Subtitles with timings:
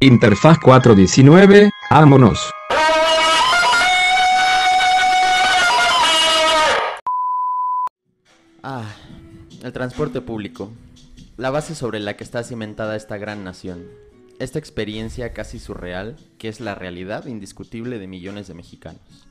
[0.00, 2.50] Interfaz 419, vámonos.
[8.62, 8.84] Ah,
[9.62, 10.70] el transporte público.
[11.38, 13.86] La base sobre la que está cimentada esta gran nación.
[14.38, 19.26] Esta experiencia casi surreal, que es la realidad indiscutible de millones de mexicanos,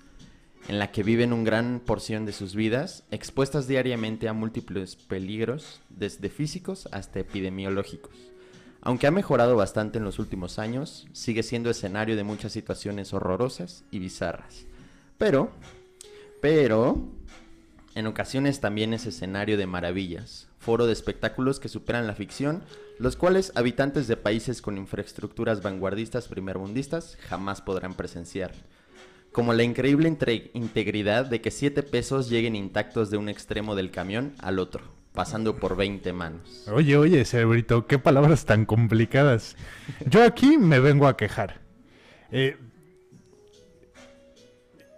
[0.67, 5.81] en la que viven una gran porción de sus vidas, expuestas diariamente a múltiples peligros,
[5.89, 8.34] desde físicos hasta epidemiológicos.
[8.85, 13.83] Aunque ha mejorado bastante en los últimos años, sigue siendo escenario de muchas situaciones horrorosas
[13.89, 14.67] y bizarras.
[15.17, 15.49] Pero,
[16.39, 17.03] pero,
[17.95, 22.61] en ocasiones también es escenario de maravillas, foro de espectáculos que superan la ficción,
[22.99, 28.51] los cuales habitantes de países con infraestructuras vanguardistas primermundistas jamás podrán presenciar.
[29.31, 30.15] Como la increíble
[30.53, 34.83] integridad de que 7 pesos lleguen intactos de un extremo del camión al otro,
[35.15, 36.67] pasando por 20 manos.
[36.71, 39.55] Oye, oye, cerebrito, qué palabras tan complicadas.
[40.05, 41.61] Yo aquí me vengo a quejar.
[42.31, 42.57] Eh,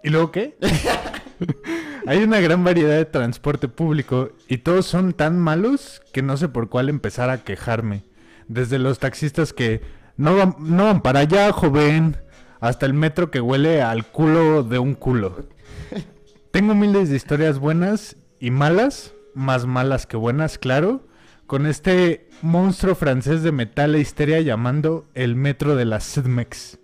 [0.02, 0.56] ¿Y luego qué?
[2.06, 6.48] Hay una gran variedad de transporte público y todos son tan malos que no sé
[6.48, 8.04] por cuál empezar a quejarme.
[8.48, 9.82] Desde los taxistas que
[10.16, 12.16] no van, no van para allá, joven,
[12.60, 15.46] hasta el metro que huele al culo de un culo.
[16.50, 21.06] Tengo miles de historias buenas y malas, más malas que buenas, claro,
[21.46, 26.78] con este monstruo francés de metal e histeria llamando el metro de la Sidmex.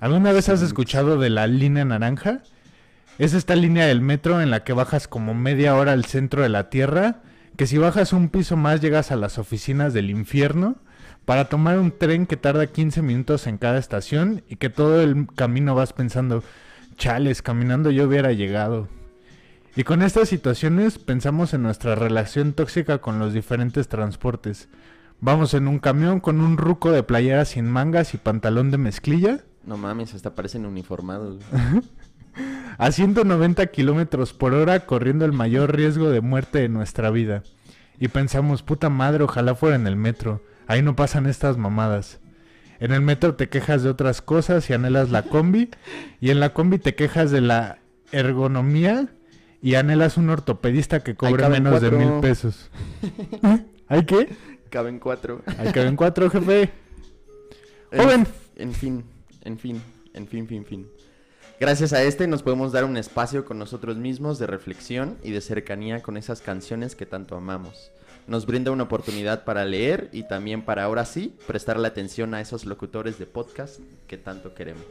[0.00, 2.42] ¿Alguna vez has escuchado de la línea naranja?
[3.18, 6.48] Es esta línea del metro en la que bajas como media hora al centro de
[6.48, 7.22] la Tierra,
[7.56, 10.76] que si bajas un piso más llegas a las oficinas del infierno,
[11.24, 15.26] para tomar un tren que tarda 15 minutos en cada estación y que todo el
[15.36, 16.42] camino vas pensando,
[16.96, 18.88] chales, caminando yo hubiera llegado.
[19.76, 24.68] Y con estas situaciones pensamos en nuestra relación tóxica con los diferentes transportes.
[25.20, 29.40] Vamos en un camión con un ruco de playera sin mangas y pantalón de mezclilla
[29.64, 31.42] No mames, hasta parecen uniformados.
[32.78, 37.42] a 190 kilómetros por hora corriendo el mayor riesgo de muerte de nuestra vida.
[37.98, 40.42] Y pensamos, puta madre, ojalá fuera en el metro.
[40.66, 42.18] Ahí no pasan estas mamadas.
[42.80, 45.70] En el metro te quejas de otras cosas y anhelas la combi.
[46.20, 47.78] Y en la combi te quejas de la
[48.10, 49.08] ergonomía
[49.62, 52.70] y anhelas un ortopedista que cobre menos de mil pesos.
[53.88, 54.28] ¿Hay qué?
[54.70, 55.42] Caben cuatro.
[55.58, 56.70] Ahí caben cuatro, jefe.
[57.94, 58.26] Joven.
[58.56, 59.04] En, en fin,
[59.42, 59.82] en fin,
[60.14, 60.88] en fin, fin, fin.
[61.58, 65.42] Gracias a este nos podemos dar un espacio con nosotros mismos de reflexión y de
[65.42, 67.90] cercanía con esas canciones que tanto amamos.
[68.26, 72.64] Nos brinda una oportunidad para leer y también para ahora sí prestarle atención a esos
[72.64, 74.86] locutores de podcast que tanto queremos.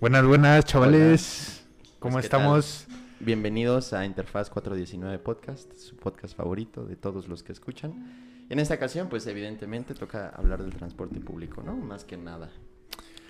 [0.00, 1.57] Buenas, buenas, chavales.
[1.98, 2.86] ¿Cómo Pues, ¿qué estamos?
[3.18, 8.46] Bienvenidos a Interfaz 419 Podcast, su podcast favorito de todos los que escuchan.
[8.48, 11.76] En esta ocasión, pues evidentemente toca hablar del transporte público, ¿no?
[11.76, 12.50] Más que nada.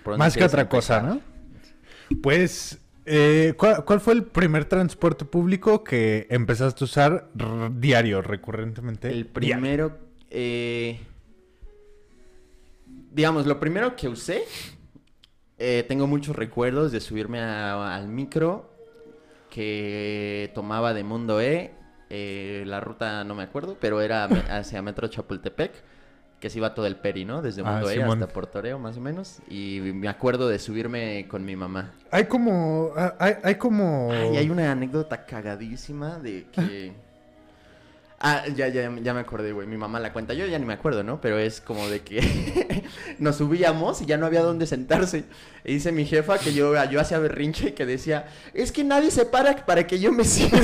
[0.03, 1.01] ¿Por dónde Más que otra cosa?
[1.01, 1.19] ¿no?
[2.21, 7.29] Pues, eh, ¿cuál, cuál fue el primer transporte público que empezaste a usar
[7.73, 9.09] diario, recurrentemente?
[9.09, 9.97] El primero,
[10.29, 10.99] eh,
[13.11, 14.43] digamos, lo primero que usé,
[15.59, 18.69] eh, tengo muchos recuerdos de subirme a- al micro
[19.49, 21.71] que tomaba de Mundo E,
[22.09, 24.25] eh, la ruta no me acuerdo, pero era
[24.59, 25.71] hacia Metro Chapultepec,
[26.39, 27.41] que se iba todo el peri, ¿no?
[27.41, 28.21] Desde Ah, Mundo E Simón.
[28.23, 31.93] hasta Portoreo, más o menos, y me acuerdo de subirme con mi mamá.
[32.11, 34.09] Hay como, ah, hay, hay como...
[34.11, 36.93] Ay, hay una anécdota cagadísima de que...
[38.21, 39.65] Ah, ya, ya, ya me acordé, güey.
[39.65, 40.33] Mi mamá la cuenta.
[40.33, 41.21] Yo ya ni me acuerdo, ¿no?
[41.21, 42.83] Pero es como de que
[43.19, 45.23] nos subíamos y ya no había dónde sentarse.
[45.63, 49.09] Y dice mi jefa que yo, yo hacía berrinche y que decía, es que nadie
[49.09, 50.59] se para para que yo me siente.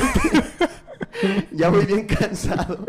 [1.51, 2.85] ya voy bien cansado.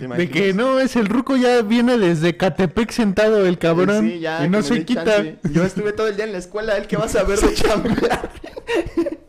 [0.00, 4.20] ¿Te De que no, es el ruco ya viene desde Catepec sentado el cabrón Sí,
[4.20, 5.22] ya, y no se quita.
[5.50, 8.30] Yo estuve todo el día en la escuela, él que vas a ver de chambear.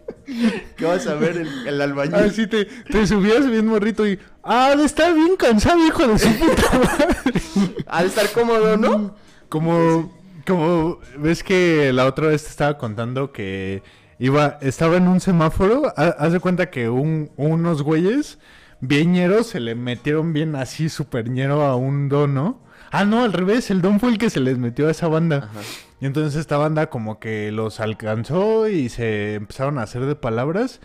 [0.75, 2.15] ¿Qué vas a ver el, el albañil?
[2.15, 4.19] Así te, te subías bien morrito y...
[4.43, 7.07] Ah, de estar bien cansado, hijo de su puta madre.
[8.01, 9.15] De estar cómodo, ¿no?
[9.49, 10.13] Como,
[10.45, 13.83] como ves que la otra vez te estaba contando que
[14.19, 18.37] iba, estaba en un semáforo, ha- haz de cuenta que un, unos güeyes
[18.79, 22.66] bien ñeros se le metieron bien así super ñero a un don, ¿no?
[22.91, 25.49] Ah, no, al revés, el don fue el que se les metió a esa banda.
[25.49, 25.61] Ajá.
[25.99, 30.79] Y entonces esta banda como que los alcanzó y se empezaron a hacer de palabras.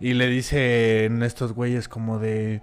[0.00, 2.60] Y le dicen estos güeyes como de...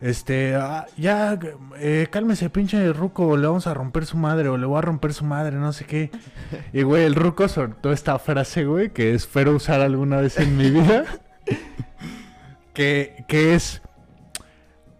[0.00, 1.38] Este, ah, ya,
[1.76, 5.12] eh, cálmese, pinche ruco, le vamos a romper su madre o le voy a romper
[5.12, 6.10] su madre, no sé qué.
[6.72, 10.70] Y güey, el ruco soltó esta frase, güey, que espero usar alguna vez en mi
[10.70, 11.04] vida.
[12.74, 13.82] que, que es,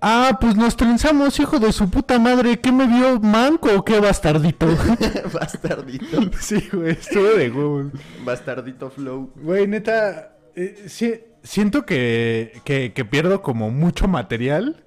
[0.01, 2.59] Ah, pues nos trenzamos, hijo de su puta madre.
[2.59, 4.67] ¿Qué me vio manco o qué bastardito?
[5.33, 6.31] Bastardito.
[6.41, 7.87] sí, güey, estuvo de huevos.
[8.25, 9.31] Bastardito flow.
[9.37, 14.85] Güey, neta, eh, sí, siento que, que, que pierdo como mucho material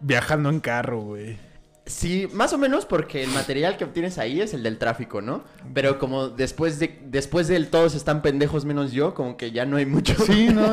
[0.00, 1.38] viajando en carro, güey.
[1.84, 5.42] Sí, más o menos porque el material que obtienes ahí es el del tráfico, ¿no?
[5.74, 9.78] Pero como después de después del todos están pendejos menos yo, como que ya no
[9.78, 10.14] hay mucho.
[10.24, 10.72] Sí, no,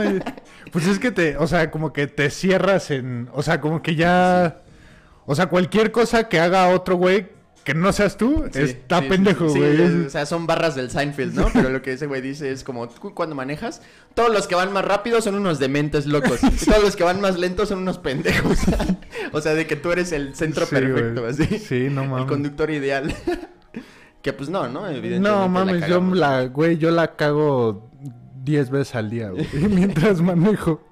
[0.72, 3.96] pues es que te, o sea, como que te cierras en, o sea, como que
[3.96, 4.62] ya,
[5.26, 7.39] o sea, cualquier cosa que haga otro güey
[7.74, 9.82] que no seas tú, Sí, está sí, pendejo, sí, güey.
[9.82, 11.48] es- o sea, son barras del Seinfeld, ¿no?
[11.54, 13.82] Pero lo que ese güey dice es como, tú cuando manejas,
[14.16, 16.40] todos los que van más rápido son unos dementes locos.
[16.44, 18.58] Y todos los que van más lentos son unos pendejos.
[19.34, 21.46] o sea, de que tú eres el centro Sí, perfecto, así.
[21.60, 22.26] Sí, no El mames.
[22.28, 23.14] conductor ideal.
[24.22, 24.88] que pues no, ¿no?
[24.88, 27.90] Evidentemente No la mames, yo la, güey, yo la cago
[28.44, 30.84] 10 veces al día, güey, mientras manejo.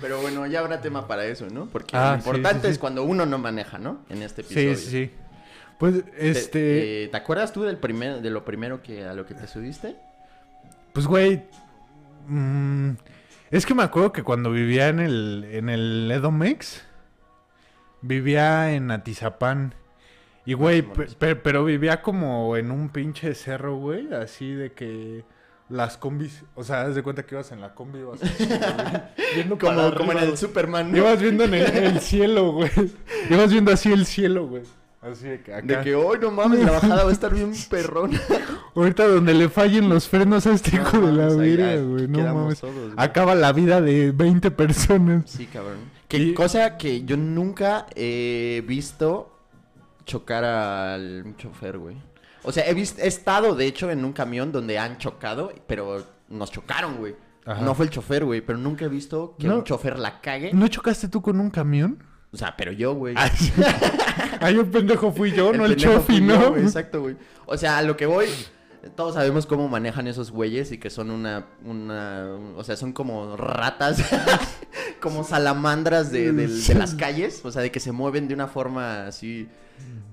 [0.00, 1.66] Pero bueno, ya habrá tema para eso, ¿no?
[1.66, 2.72] Porque Ah, lo sí, importante sí, sí.
[2.72, 3.98] es cuando uno no maneja, ¿no?
[4.08, 4.74] En este episodio.
[4.76, 5.10] Sí, sí,
[5.80, 9.26] Pues, Te- este, eh, ¿Te acuerdas tú del primer, de lo primero que a lo
[9.26, 9.96] que te subiste?
[10.92, 11.42] pues, güey,
[12.28, 12.90] mm,
[13.50, 16.82] es que me acuerdo que cuando vivía en el, en el Edomex,
[18.02, 19.74] vivía en Atizapán.
[20.46, 20.82] Y, güey,
[21.18, 25.24] pero vivía como en un pinche cerro, güey, así de que
[25.68, 28.48] las combis, o sea, haz de cuenta que ibas en la combi, ibas así,
[29.34, 30.36] viendo Como, como en el.
[30.36, 30.98] Superman, ¿no?
[30.98, 32.70] Ibas viendo en el, el cielo, güey.
[33.30, 34.62] Ibas viendo así el cielo, güey.
[35.02, 35.66] Así de que acá.
[35.66, 38.10] De que hoy no mames, la bajada va a estar bien perrón.
[38.74, 42.06] Ahorita donde le fallen los frenos a este No hijo de la vida, güey.
[42.06, 42.60] No mames.
[42.60, 42.92] todos, güey.
[42.96, 45.22] Acaba la vida de 20 personas.
[45.30, 45.78] Sí, cabrón.
[46.06, 49.38] Que Y- cosa que yo nunca he visto
[50.04, 51.96] chocar al chofer, güey.
[52.42, 56.04] O sea, he, vis- he estado, de hecho, en un camión donde han chocado, pero
[56.28, 57.14] nos chocaron, güey.
[57.46, 57.62] Ajá.
[57.62, 59.56] No fue el chofer, güey, pero nunca he visto que No.
[59.56, 60.52] un chofer la cague.
[60.52, 62.02] ¿No chocaste tú con un camión?
[62.32, 63.14] O sea, pero yo, güey.
[64.40, 66.50] Ay, un pendejo fui yo, no el chofi, yo, ¿no?
[66.50, 67.16] güey, exacto, güey.
[67.46, 68.26] O sea, a lo que voy,
[68.94, 73.36] todos sabemos cómo manejan esos güeyes y que son una, una, o sea, son como
[73.36, 73.98] ratas,
[75.00, 79.06] como salamandras de, de las calles, o sea, de que se mueven de una forma
[79.08, 79.48] así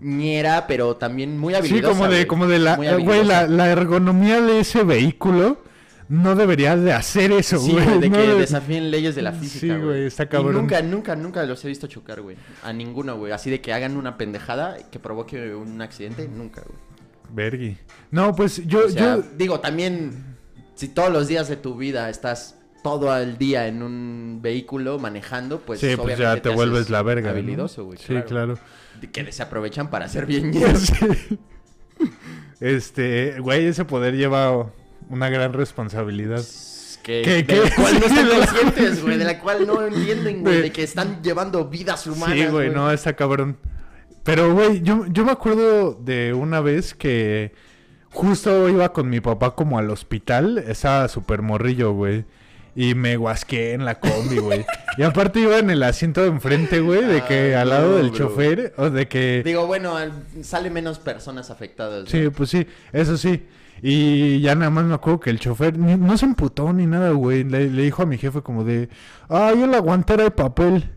[0.02, 1.94] ñera, pero también muy Sí, habilidosa.
[1.94, 2.28] como de, güey.
[2.28, 5.62] como de la, güey, la, la ergonomía de ese vehículo
[6.09, 7.83] no debería de hacer eso, Sí, güey.
[7.86, 10.56] güey, de no que de- desafíen leyes de la física, Sí, güey, está Y cabrón.
[10.56, 12.38] nunca, nunca, nunca los he visto chocar, güey.
[12.63, 13.31] A ninguno, güey.
[13.33, 16.77] Así de que hagan una pendejada que provoque un accidente, nunca, güey.
[17.30, 17.77] Vergui.
[18.12, 20.38] No, pues yo, O sea, yo, digo, también,
[20.75, 22.53] si todos los días de tu vida estás
[22.83, 27.31] todo el día en un vehículo manejando, pues sí, pues ya te, vuelves la verga.
[27.31, 27.98] Habilidoso, güey.
[27.98, 28.57] Sí, claro.
[29.12, 30.53] Que se aprovechan para hacer bien.
[30.77, 31.38] Sí.
[32.60, 34.71] Este, güey, ese poder lleva
[35.09, 36.44] una gran responsabilidad.
[37.04, 37.56] Que, ¿Qué, de qué?
[37.63, 39.18] la cual no están conscientes, güey.
[39.18, 40.62] De la cual no entienden, güey.
[40.63, 43.57] De- que están llevando vidas humanas, Sí, güey, no, está cabrón.
[44.24, 47.54] Pero, güey, yo, yo me acuerdo de una vez que
[48.12, 52.25] justo iba con mi papá como al hospital, estaba súper morrillo, güey.
[52.75, 54.65] Y me guasqué en la combi, güey.
[54.98, 58.10] y aparte iba en el asiento de enfrente, güey, de que Ay, al lado del
[58.10, 58.18] bro.
[58.18, 59.42] chofer, o de que...
[59.44, 60.12] Digo, bueno, al-
[60.44, 62.07] sale menos personas afectadas.
[62.10, 63.45] Sí, pues sí, eso sí.
[63.81, 67.12] Y ya nada más me acuerdo que el chofer ni- no se emputó ni nada,
[67.12, 67.44] güey.
[67.44, 68.89] Le, le dijo a mi jefe como de,
[69.29, 70.91] ay, yo la guantera de papel.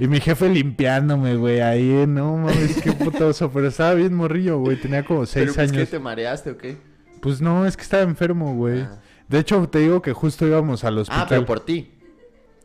[0.00, 3.50] y mi jefe limpiándome, güey, ahí, no mames, qué putoso.
[3.50, 5.90] Pero estaba bien morrillo, güey, tenía como Pero seis pues, ¿qué, años.
[5.90, 6.76] te mareaste o qué?
[7.20, 8.80] Pues no, es que estaba enfermo, güey.
[8.80, 8.98] Ah.
[9.28, 11.22] De hecho, te digo que justo íbamos al hospital.
[11.24, 11.92] Ah, pero por ti.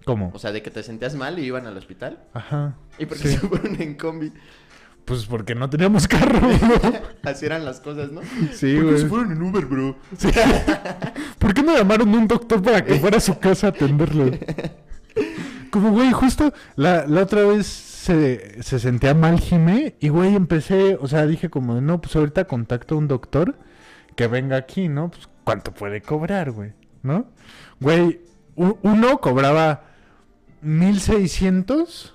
[0.06, 0.32] ¿Cómo?
[0.34, 2.24] O sea, de que te sentías mal y iban al hospital.
[2.34, 2.75] Ajá.
[2.98, 3.34] ¿Y por qué Sí.
[3.38, 4.32] se fueron en combi?
[5.08, 6.92] Pues porque no teníamos carro, bro.
[7.24, 8.20] Así eran las cosas, ¿no?
[8.52, 8.98] Sí, ¿Por qué güey.
[9.00, 9.96] se fueron en Uber, bro?
[10.18, 10.28] Sí.
[11.40, 14.32] ¿Por qué no llamaron a un doctor para que fuera a su casa a atenderlo?
[15.72, 20.98] Como, güey, justo la, la otra vez se, se sentía mal Jimé y, güey, empecé,
[21.00, 23.58] o sea, dije como, no, pues ahorita contacto a un doctor
[24.18, 25.10] que venga aquí, ¿no?
[25.10, 26.74] Pues, ¿cuánto puede cobrar, güey?
[27.02, 27.28] ¿No?
[27.80, 28.20] Güey,
[28.56, 29.84] uno cobraba
[30.62, 32.14] 1600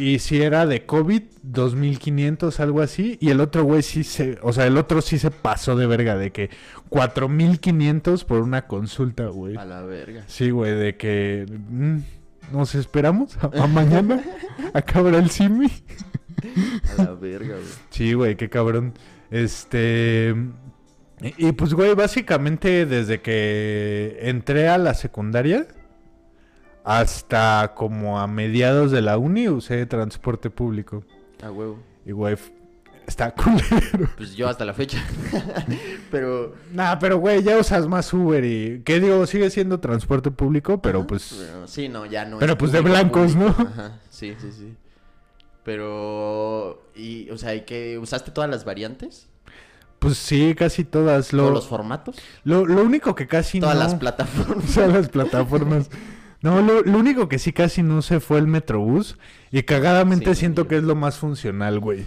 [0.00, 3.18] y si era de COVID, 2500, algo así.
[3.20, 6.16] Y el otro güey sí se, o sea, el otro sí se pasó de verga,
[6.16, 6.50] de que
[6.88, 9.56] 4500 por una consulta, güey.
[9.56, 10.24] A la verga.
[10.26, 11.98] Sí, güey, de que mm,
[12.52, 14.22] nos esperamos a, a mañana.
[14.74, 15.70] Acabará el simi.
[16.98, 17.68] A la verga, güey.
[17.90, 18.94] Sí, güey, qué cabrón.
[19.30, 20.34] Este.
[21.20, 25.66] Y, y, pues, güey, básicamente desde que entré a la secundaria
[26.84, 31.04] hasta como a mediados de la uni usé transporte público.
[31.42, 31.78] A huevo.
[32.04, 32.36] Y, güey,
[33.06, 34.08] está culero.
[34.16, 34.98] Pues yo hasta la fecha.
[36.10, 36.54] pero.
[36.72, 38.82] Nah, pero, güey, ya usas más Uber y.
[38.84, 39.26] ¿Qué digo?
[39.26, 41.46] Sigue siendo transporte público, pero Ajá, pues.
[41.66, 42.38] sí, no, ya no.
[42.38, 43.48] Pero, es pues, de público, blancos, ¿no?
[43.48, 44.00] Ajá.
[44.08, 44.74] Sí, sí, sí.
[45.62, 47.98] Pero, y, o sea, ¿y qué?
[47.98, 49.28] ¿Usaste todas las variantes?
[49.98, 51.34] Pues sí, casi todas.
[51.34, 52.16] Lo, ¿Todos los formatos?
[52.44, 53.82] lo, lo único que casi Todas no...
[53.82, 54.64] las plataformas.
[54.74, 55.90] Todas las plataformas.
[56.42, 59.18] No, lo, lo único que sí casi no se fue el Metrobús.
[59.50, 60.68] Y cagadamente Sí, siento yo.
[60.68, 62.06] que es lo más funcional, güey.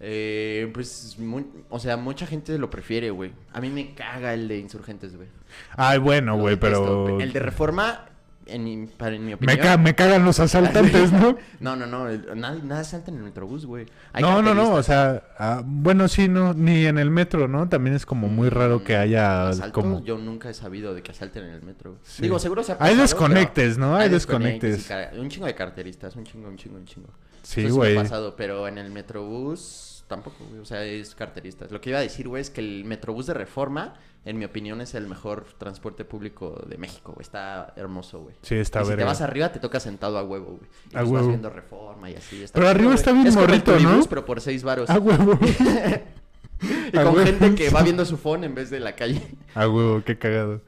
[0.00, 3.32] Eh, pues, mu- o sea, mucha gente lo prefiere, güey.
[3.52, 5.28] A mí me caga el de Insurgentes, güey.
[5.76, 7.18] Ay, bueno, güey, pero...
[7.20, 8.06] El de Reforma,
[8.46, 9.56] en mi, para, en mi opinión...
[9.56, 11.36] Me, ca- me cagan los asaltantes, ¿no?
[11.60, 12.08] No, no, no.
[12.34, 13.86] nada, salta en el Metrobús, güey.
[14.12, 17.68] Hay No, no, no, o sea, ah, bueno, sí, no, ni en el metro, ¿no?
[17.68, 20.04] También es como muy raro que haya Asaltos, como...
[20.04, 21.96] Yo nunca he sabido de que asalten en el metro.
[22.02, 22.22] Sí.
[22.22, 23.96] Digo, seguro se ha Hay pasado, desconectes, pero- ¿no?
[23.96, 24.90] Hay desconectes.
[25.18, 27.08] Un chingo de carteristas, un chingo, un chingo, un chingo.
[27.42, 27.94] Sí, güey.
[27.94, 30.60] pasado, pero en el Metrobús tampoco, güey.
[30.60, 31.70] O sea, es carteristas.
[31.72, 33.94] Lo que iba a decir, güey, es que el Metrobús de Reforma,
[34.24, 37.22] en mi opinión, es el mejor transporte público de México, güey.
[37.22, 38.34] Está hermoso, güey.
[38.42, 40.70] Sí, está y si te vas arriba, te toca sentado a huevo, güey.
[40.92, 41.14] Y A pues huevo.
[41.16, 42.36] vas viendo Reforma y así.
[42.52, 42.94] Pero chido, arriba güey.
[42.96, 44.04] está bien es como el morrito, ¿no?
[44.08, 44.88] Pero por seis varos.
[44.90, 45.38] A huevo.
[46.92, 47.26] y a con huevo.
[47.26, 49.20] gente que va viendo su phone en vez de la calle.
[49.54, 50.60] A huevo, qué cagado.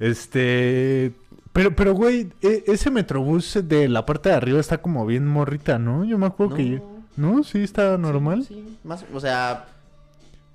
[0.00, 1.12] Este...
[1.52, 5.78] Pero, pero, güey, e- ese Metrobús de la parte de arriba está como bien morrita,
[5.78, 6.04] ¿no?
[6.04, 6.80] Yo me acuerdo que...
[7.18, 7.42] ¿No?
[7.44, 8.44] Sí, está normal.
[8.46, 9.66] Sí, sí, más, o sea...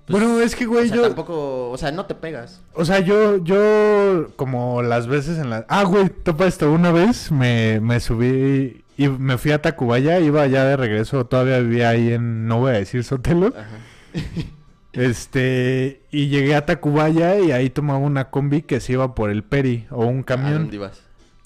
[0.07, 1.03] pues, Bueno, es que, güey, o sea, yo...
[1.03, 2.61] tampoco, o sea, no te pegas.
[2.73, 5.65] O sea, yo, yo, como las veces en la...
[5.67, 6.71] Ah, güey, topa esto.
[6.71, 11.59] Una vez me, me subí y me fui a Tacubaya, iba ya de regreso, todavía
[11.59, 13.47] vivía ahí en, no voy a decir Sotelo.
[13.47, 13.77] Ajá.
[14.93, 19.43] Este, y llegué a Tacubaya y ahí tomaba una combi que se iba por el
[19.43, 20.53] Peri o un ¿A camión.
[20.53, 21.01] dónde ibas?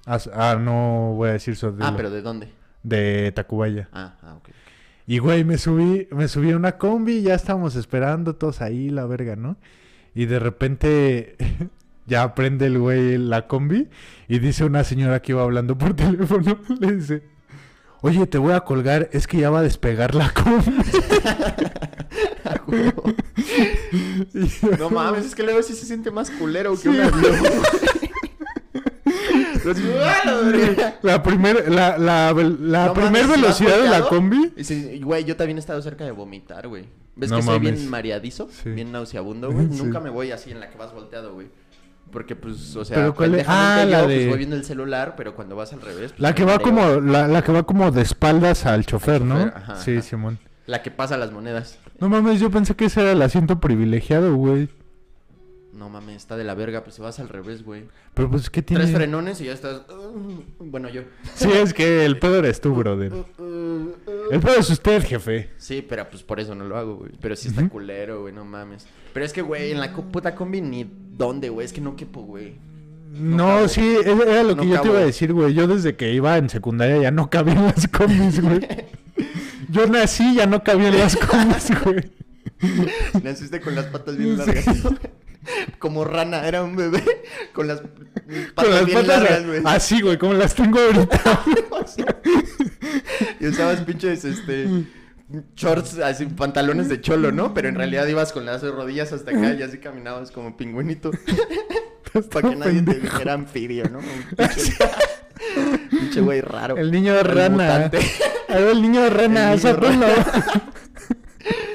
[0.05, 1.85] Ah, ah, no voy a decir Sotelo.
[1.85, 2.49] Ah, pero ¿de dónde?
[2.83, 3.87] De Tacubaya.
[3.93, 4.49] Ah, ah, ok.
[5.09, 9.05] Y güey, me subí, me subí a una combi, ya estábamos esperando todos ahí, la
[9.05, 9.55] verga, ¿no?
[10.13, 11.37] Y de repente
[12.05, 13.87] ya prende el güey la combi
[14.27, 17.23] y dice una señora que iba hablando por teléfono, le dice,
[18.01, 20.75] oye, te voy a colgar, es que ya va a despegar la combi.
[24.79, 27.35] No mames, es que luego sí se siente más culero que Sí, un avión.
[29.65, 30.95] Los- ¡Ah, la verga!
[31.01, 34.53] La primer, la, la, No primer mames, ¿sí has velocidad de la combi.
[34.63, 36.85] Sí, güey, yo también he estado cerca de vomitar, güey.
[37.15, 38.47] ¿Ves No que soy bien mareadizo?
[38.51, 38.69] Sí.
[38.69, 39.67] Bien nauseabundo, güey.
[39.71, 39.77] Sí.
[39.83, 41.47] Nunca me voy así en la que vas volteado, güey.
[42.11, 43.45] Porque, pues, o sea, ¿Pero cuál es?
[43.49, 46.11] Ah, la yo, de- pues, voy viendo el celular, pero cuando vas al revés...
[46.11, 46.63] pues, La que va mareo.
[46.65, 49.35] como, la, la que va como de espaldas al chofer, ¿no?
[49.35, 50.01] chofer, ajá, sí, ajá.
[50.03, 50.39] Simón.
[50.67, 51.77] La que pasa las monedas.
[51.99, 54.69] No mames, yo pensé que ese era el asiento privilegiado, güey.
[55.87, 57.85] No mames, está de la verga, pues si vas al revés, güey.
[58.13, 58.83] Pero pues, ¿qué tiene?
[58.83, 59.83] Tres frenones y ya estás...
[59.89, 61.03] uh, bueno, yo.
[61.35, 63.13] Sí, es que el pedo eres tú, brother.
[64.29, 65.49] El pedo es usted, jefe.
[65.57, 67.11] Sí, pero pues por eso no lo hago, güey.
[67.21, 68.85] Pero sí está culero, güey, no mames.
[69.13, 70.85] Pero es que, güey, en la puta combi ni
[71.17, 71.65] dónde, güey.
[71.65, 72.55] Es que no quepo, güey.
[73.13, 75.53] No, sí, era era lo que No yo te iba a decir, güey.
[75.53, 78.59] Yo desde que iba en secundaria ya no cabía en las combis, güey.
[79.69, 82.11] Yo nací ya no cabía en las combis, güey.
[83.23, 84.45] Naciste con las patas bien Sí.
[84.45, 84.83] largas.
[84.83, 84.97] ¿no?
[85.79, 87.03] Como rana, era un bebé
[87.53, 89.61] con las patas Con las bien patas largas, güey.
[89.65, 91.43] así, güey, como las tengo ahorita.
[93.39, 94.67] Y usabas pinches, este...
[95.55, 97.53] Shorts, así, pantalones de cholo, ¿no?
[97.53, 101.11] Pero en realidad ibas con las rodillas hasta acá y así caminabas como pingüinito.
[102.31, 103.99] Para que nadie te dijera anfibio, ¿no?
[105.89, 106.77] Pinche, güey raro.
[106.77, 107.91] El niño de rana.
[108.47, 110.07] el niño de rana, El niño sáquenlo.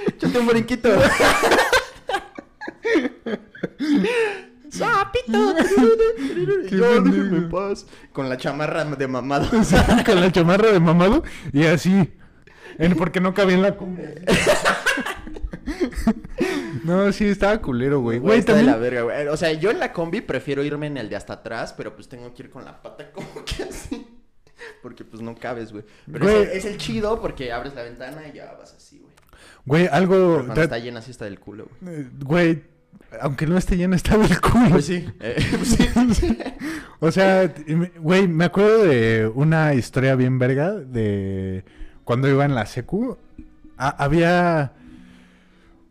[0.07, 0.89] Échate un brinquito.
[6.69, 7.87] Qué yo, déjenme en paz.
[8.13, 9.47] Con la chamarra de mamado.
[9.65, 12.13] Sí, con la chamarra de mamado y así.
[12.79, 14.03] En- porque no cabía en la combi.
[16.85, 18.19] No, sí, estaba culero, güey.
[18.19, 18.75] Güey, está de también.
[18.77, 19.27] la verga, güey.
[19.29, 22.09] O sea, yo en la combi prefiero irme en el de hasta atrás, pero pues
[22.09, 24.07] tengo que ir con la pata como que así.
[24.83, 25.85] Porque pues no cabes, güey.
[26.11, 26.43] Pero Güey.
[26.43, 29.13] es el, es el chido porque abres la ventana y ya vas así, güey.
[29.65, 30.15] Güey, algo.
[30.15, 31.95] Pero cuando ta- está llena así está del culo, güey.
[31.95, 32.63] eh, Güey,
[33.21, 34.71] aunque no esté lleno, está del culo.
[34.71, 35.07] Pues sí.
[35.21, 36.39] eh, pues sí.
[37.01, 37.53] O sea,
[37.99, 41.65] güey, me acuerdo de una historia bien verga de
[42.05, 43.19] cuando iba en la secu.
[43.77, 44.73] Ha- había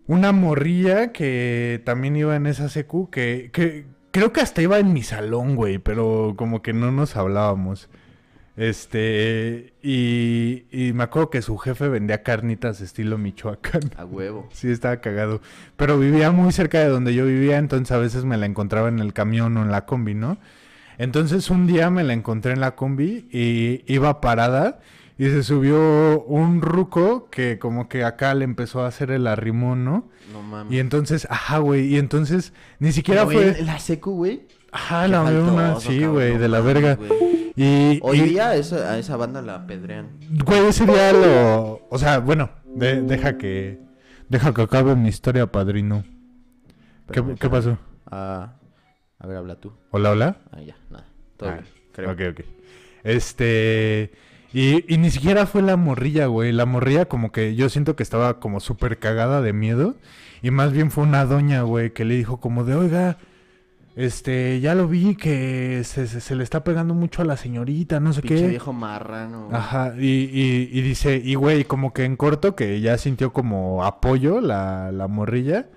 [0.07, 4.91] una morrilla que también iba en esa secu que, que creo que hasta iba en
[4.93, 7.89] mi salón, güey, pero como que no nos hablábamos.
[8.58, 13.91] Este, y, y me acuerdo que su jefe vendía carnitas estilo Michoacán.
[13.98, 14.50] A huevo.
[14.53, 15.41] Sí, estaba cagado.
[15.77, 19.00] Pero vivía muy cerca de donde yo vivía, entonces a veces me la encontraba en
[19.00, 20.38] el camión o en la combi, ¿no?
[20.98, 24.79] Entonces un día me la encontré en la combi y iba parada
[25.17, 29.86] y se subió un ruco que como que acá le empezó a hacer el arrimón,
[29.86, 30.10] ¿no?
[30.31, 30.74] No mames.
[30.74, 33.62] Y entonces, ajá, güey, y entonces ni siquiera fue...
[33.63, 34.48] La secu, güey.
[34.72, 36.96] Ajá, la una, sí, güey, no de la verga.
[36.96, 37.40] güey.
[37.55, 40.10] Y, Hoy y- día esa- a esa banda la apedrean.
[40.46, 41.81] Güey, ese día lo...
[41.89, 43.79] O sea, bueno, de- deja que...
[44.29, 46.05] Deja que acabe mi historia, padrino.
[47.12, 47.77] ¿Qué, pasó?
[48.10, 48.53] Ah,
[49.20, 49.74] a ver, habla tú.
[49.91, 50.38] ¿Hola, hola?
[50.51, 51.05] Ah, ya, nada.
[51.36, 52.12] Todo Ah, bien, creo.
[52.12, 52.46] Ok, ok.
[53.03, 54.12] Este...
[54.53, 56.51] Y, y ni siquiera fue la morrilla, güey.
[56.51, 59.96] La morrilla como que yo siento que estaba como súper cagada de miedo.
[60.41, 63.17] Y más bien fue una doña, güey, que le dijo como de, oiga,
[63.95, 68.00] este, ya lo vi que se, se- se le está pegando mucho a la señorita,
[68.00, 68.48] no sé Pinche qué.
[68.48, 69.50] viejo marrano.
[69.51, 73.83] Ajá, y, y, y dice, y güey, como que en corto, que ya sintió como
[73.83, 75.69] apoyo la, la morrilla.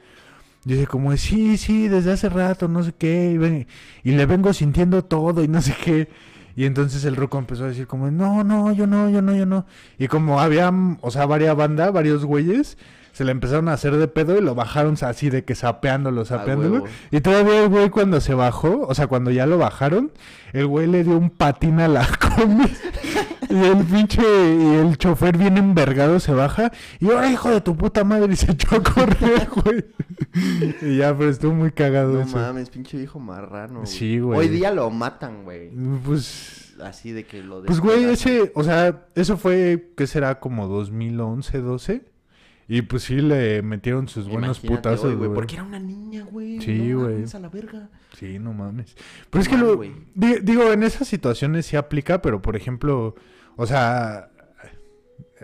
[0.64, 3.66] Dice como, sí, sí, desde hace rato, no sé qué, y, ven-
[4.02, 6.09] y le vengo sintiendo todo y no sé qué.
[6.56, 9.44] Y entonces el ruco empezó a decir como, no, no, yo no, yo no, yo
[9.44, 9.66] no.
[9.99, 12.78] Y como había, o sea, varias banda, varios güeyes,
[13.14, 16.85] se le empezaron a hacer de pedo y lo bajaron así de que sapeándolo, sapeándolo.
[17.12, 20.11] Y todavía el güey cuando se bajó, o sea, cuando ya lo bajaron,
[20.52, 22.04] el güey le dio un patín a la
[22.37, 22.64] combi.
[23.49, 26.73] y el pinche, y el chofer bien envergado se baja.
[26.99, 29.85] Y ahora hijo de tu puta madre, y se echó a correr, güey.
[30.83, 32.37] y ya, pero estuvo muy cagado No eso.
[32.37, 33.87] mames, pinche viejo marrano.
[33.87, 34.40] Sí, güey.
[34.40, 35.71] Hoy día lo matan, güey.
[36.04, 40.40] Pues, Así de que lo pues güey, ese, o sea, eso fue, ¿qué será?
[40.40, 42.13] Como 2011, 12.
[42.66, 45.30] Y pues sí le metieron sus buenos Imagínate putazos, güey.
[45.35, 46.61] Porque era una niña, güey.
[46.61, 47.14] Sí, No güey.
[47.16, 47.90] mames, a la verga.
[48.16, 48.97] Sí, no mames.
[49.30, 49.76] Pero es que Mal, lo...
[50.14, 53.14] di- digo, en esas situaciones sí aplica, pero por ejemplo,
[53.56, 54.30] o sea,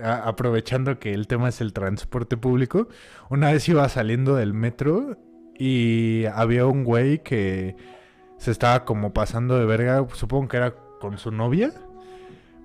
[0.03, 2.89] a- aprovechando que el tema es el transporte público,
[3.29, 5.19] una vez iba saliendo del metro
[5.59, 7.77] y había un güey que
[8.39, 11.71] se estaba como pasando de verga, supongo que era con su novia.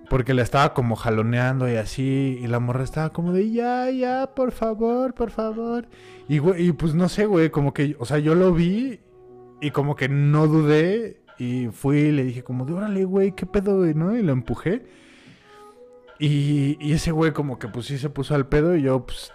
[0.10, 4.34] Porque le estaba como jaloneando y así, y la morra estaba como de, ya, ya,
[4.36, 5.88] por favor, por favor.
[6.28, 9.00] Y, güey, y pues no sé, güey, como que, o sea, yo lo vi
[9.62, 13.46] y como que no dudé y fui y le dije como de, órale, güey, ¿qué
[13.46, 14.16] pedo, güey, no?
[14.16, 14.86] Y lo empujé.
[16.20, 19.34] Y, y ese güey como que pues sí se puso al pedo y yo, pues,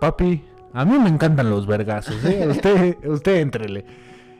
[0.00, 2.46] papi, a mí me encantan los vergazos, ¿eh?
[2.50, 3.84] Usted, usted entrele.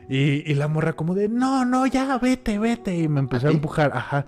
[0.09, 2.95] Y, y la morra como de, no, no, ya, vete, vete.
[2.95, 4.25] Y me empezó a, ¿A empujar, ajá.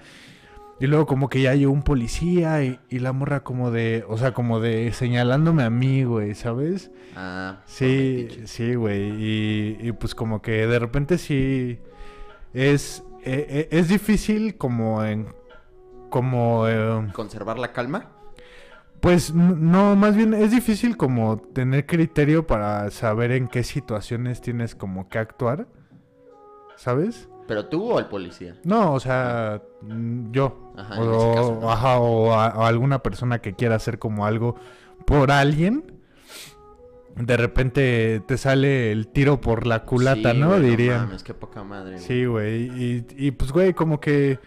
[0.79, 4.17] Y luego como que ya llegó un policía y, y la morra como de, o
[4.17, 6.91] sea, como de señalándome a mí, güey, ¿sabes?
[7.15, 9.09] Ah, Sí, sí, güey.
[9.19, 11.79] Y, y pues como que de repente sí
[12.53, 15.27] es, eh, eh, es difícil como en...
[16.11, 16.67] Como...
[16.67, 18.11] eh, Conservar la calma.
[18.99, 24.75] pues no, más bien es difícil como tener criterio para saber en qué situaciones tienes
[24.75, 25.67] como que actuar.
[26.75, 27.27] ¿Sabes?
[27.47, 28.55] ¿Pero tú o el policía?
[28.63, 29.63] No, o sea,
[30.31, 30.73] yo.
[30.77, 31.71] Ajá, o, en ese caso, ¿no?
[31.71, 34.55] ajá, o a- alguna persona que quiera hacer como algo
[35.05, 35.93] por alguien.
[37.15, 40.49] De repente te sale el tiro por la culata, Sí, ¿no?
[40.49, 41.93] güey, mames, qué poca madre.
[41.93, 42.03] güey.
[42.03, 42.63] Sí, güey.
[42.79, 44.39] Y, y pues, güey, como que...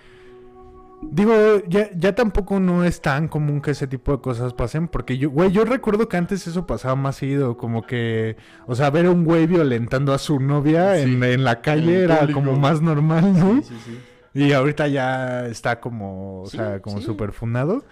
[1.03, 1.33] Digo,
[1.67, 5.31] ya, ya tampoco no es tan común que ese tipo de cosas pasen, porque yo,
[5.31, 9.11] güey, yo recuerdo que antes eso pasaba más seguido, como que, o sea, ver a
[9.11, 12.41] un güey violentando a su novia Sí, en, en la calle en era público.
[12.41, 13.63] como más normal, ¿no?
[13.63, 13.99] Sí, sí, sí.
[14.35, 17.05] Y ahorita ya está como, o Sí, sea, como sí.
[17.05, 17.85] súper fundado.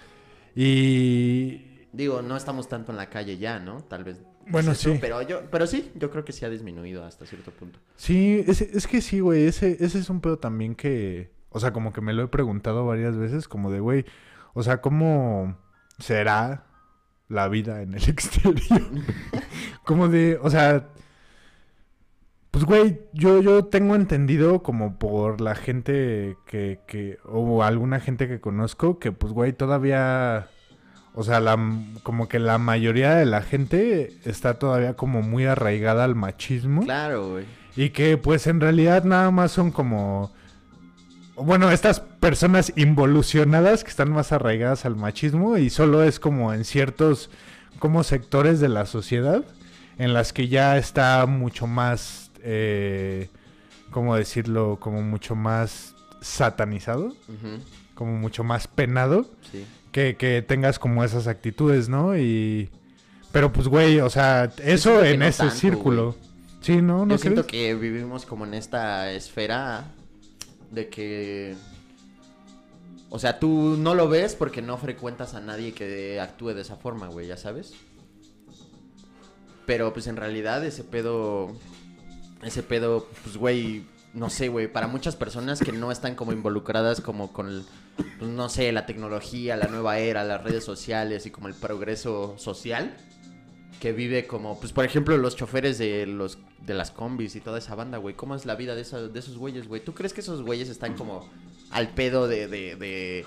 [0.54, 1.64] Y...
[1.92, 3.82] Digo, no estamos tanto en la calle ya, ¿no?
[3.82, 4.20] Tal vez.
[4.46, 4.98] Bueno, eso, sí.
[5.00, 7.80] Pero, yo, pero sí, yo creo que sí ha disminuido hasta cierto punto.
[7.96, 11.72] Sí, es, es que sí, güey, ese, ese es un pedo también que, o sea,
[11.72, 14.04] como que me lo he preguntado varias veces, como de, güey,
[14.54, 15.58] o sea, ¿cómo
[15.98, 16.64] será
[17.28, 18.54] la vida en el exterior?
[19.84, 20.88] como de, o sea,
[22.50, 28.26] pues, güey, yo, yo tengo entendido como por la gente que, que, o alguna gente
[28.28, 30.48] que conozco, que pues, güey, todavía...
[31.14, 31.58] O sea, la,
[32.04, 36.82] como que la mayoría de la gente está todavía como muy arraigada al machismo.
[36.82, 37.44] Claro, güey.
[37.74, 40.32] Y que pues en realidad nada más son como...
[41.34, 46.64] Bueno, estas personas involucionadas que están más arraigadas al machismo y solo es como en
[46.64, 47.30] ciertos
[47.78, 49.44] como sectores de la sociedad
[49.98, 53.28] en las que ya está mucho más, eh,
[53.90, 54.78] ¿cómo decirlo?
[54.80, 57.14] Como mucho más satanizado,
[57.94, 59.64] como mucho más penado Sí.
[59.92, 62.16] que, que tengas como esas actitudes, ¿no?
[62.16, 62.70] Y...
[63.32, 66.16] Pero pues, güey, o sea, eso en no ese tanto, círculo.
[66.60, 67.04] Sí, ¿no?
[67.06, 69.84] ¿No Yo siento que vivimos como en esta esfera
[70.70, 71.54] de que...
[73.10, 76.76] O sea, tú no lo ves porque no frecuentas a nadie que actúe de esa
[76.76, 77.74] forma, güey, ya sabes.
[79.66, 81.54] Pero pues en realidad ese pedo...
[82.42, 87.00] Ese pedo, pues güey, no sé, güey, para muchas personas que no están como involucradas
[87.00, 87.64] como con,
[87.96, 92.34] pues, no sé, la tecnología, la nueva era, las redes sociales y como el progreso
[92.38, 92.96] social,
[93.80, 97.58] que vive como, pues por ejemplo, los choferes de los de las combis y toda
[97.58, 98.14] esa banda, güey.
[98.14, 99.82] ¿Cómo es la vida de, de esos güeyes, güey?
[99.82, 101.28] ¿Tú crees que esos güeyes están como
[101.70, 103.26] al pedo de, de,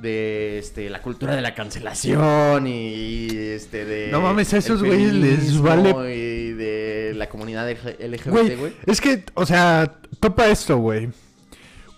[0.00, 4.08] de, este, la cultura de la cancelación y, este, de...
[4.12, 9.24] No mames, a esos güeyes les vale- Y de la comunidad LGBT, Güey, es que,
[9.34, 11.08] o sea, topa esto, güey.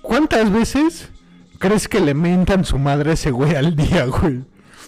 [0.02, 1.10] ¿Cuántas veces
[1.58, 4.40] crees que le mentan su madre a ese güey al día, güey?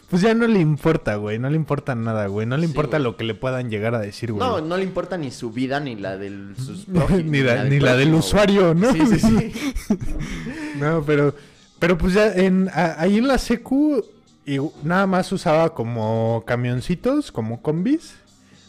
[0.09, 1.39] Pues ya no le importa, güey.
[1.39, 2.47] No le importa nada, güey.
[2.47, 3.05] No le Sí, importa güey.
[3.05, 4.47] lo que le puedan llegar a decir, güey.
[4.47, 6.87] No, no le importa ni su vida ni la del sus
[7.25, 8.75] Ni la- del ni la del usuario, güey.
[8.75, 8.93] ¿no?
[8.93, 9.53] Sí, sí, sí.
[10.79, 11.35] No, pero,
[11.83, 14.05] pero pues ya en, a- ahí en la secu
[14.47, 18.15] y nada más usaba como camioncitos, como combis.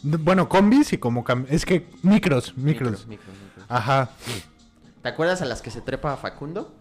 [0.02, 3.06] Bueno, combis y como cam- es que micros, micros.
[3.06, 3.66] Micros, micros, micros.
[3.68, 4.10] Ajá.
[5.00, 6.74] ¿Te acuerdas a las que se trepa Facundo?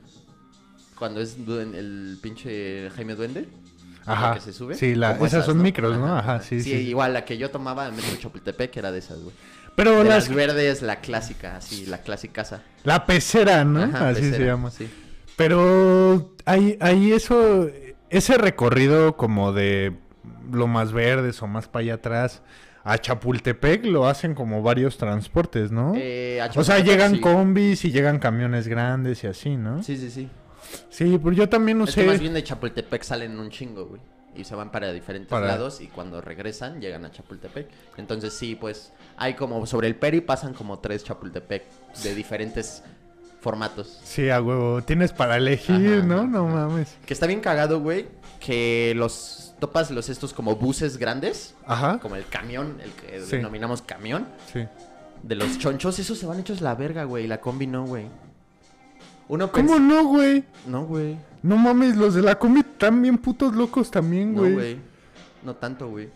[0.97, 3.47] Cuando es el pinche Jaime Duende.
[4.03, 4.29] Ajá.
[4.29, 4.73] La que se sube.
[4.73, 6.17] Sí, la- esas son micros, ¿no?
[6.17, 6.71] Ajá, sí, sí.
[6.73, 9.35] igual la que yo tomaba en Metro Chapultepec era de esas, güey.
[9.75, 12.43] Pero De las, las verdes, la clásica, así, la clásica.
[12.83, 13.83] la pecera, ¿no?
[13.83, 14.71] Ajá, Así se llama.
[14.71, 14.89] Sí.
[15.35, 17.67] Pero ahí, ahí eso,
[18.09, 19.93] ese recorrido como de
[20.51, 22.41] lo más verdes o más para allá atrás
[22.83, 25.93] a Chapultepec lo hacen como varios transportes, ¿no?
[25.95, 27.21] Eh, o sea, llegan sí.
[27.21, 29.81] combis y llegan camiones grandes y así, ¿no?
[29.81, 30.29] Sí, Sí, sí,
[30.89, 31.17] sí.
[31.17, 32.07] pues yo también Es que usé...
[32.09, 34.01] más bien de Chapultepec salen un chingo, güey.
[34.35, 37.67] Y se van para diferentes Para- lados y cuando regresan llegan a Chapultepec.
[37.97, 41.63] Entonces sí, pues hay como sobre el Peri pasan como tres Chapultepec
[42.03, 42.83] de diferentes
[43.43, 43.99] formatos.
[44.03, 44.81] Sí, a huevo.
[44.81, 46.25] Tienes para elegir, Ajá, ¿no?
[46.25, 46.95] No mames.
[47.05, 48.07] Que está bien cagado, güey,
[48.39, 51.99] que los topas los estos como buses grandes, Ajá.
[51.99, 53.35] como el camión, el que Sí.
[53.37, 54.65] denominamos camión, Sí.
[55.21, 58.07] de los chonchos, esos se van hechos la verga, güey, la combi no, güey.
[59.29, 60.43] Uno ¿Cómo no, güey?
[60.67, 61.17] No, güey.
[61.43, 64.53] No mames, los de la combi están bien putos locos también, No, güey.
[64.53, 64.77] güey.
[65.43, 66.09] No tanto, güey.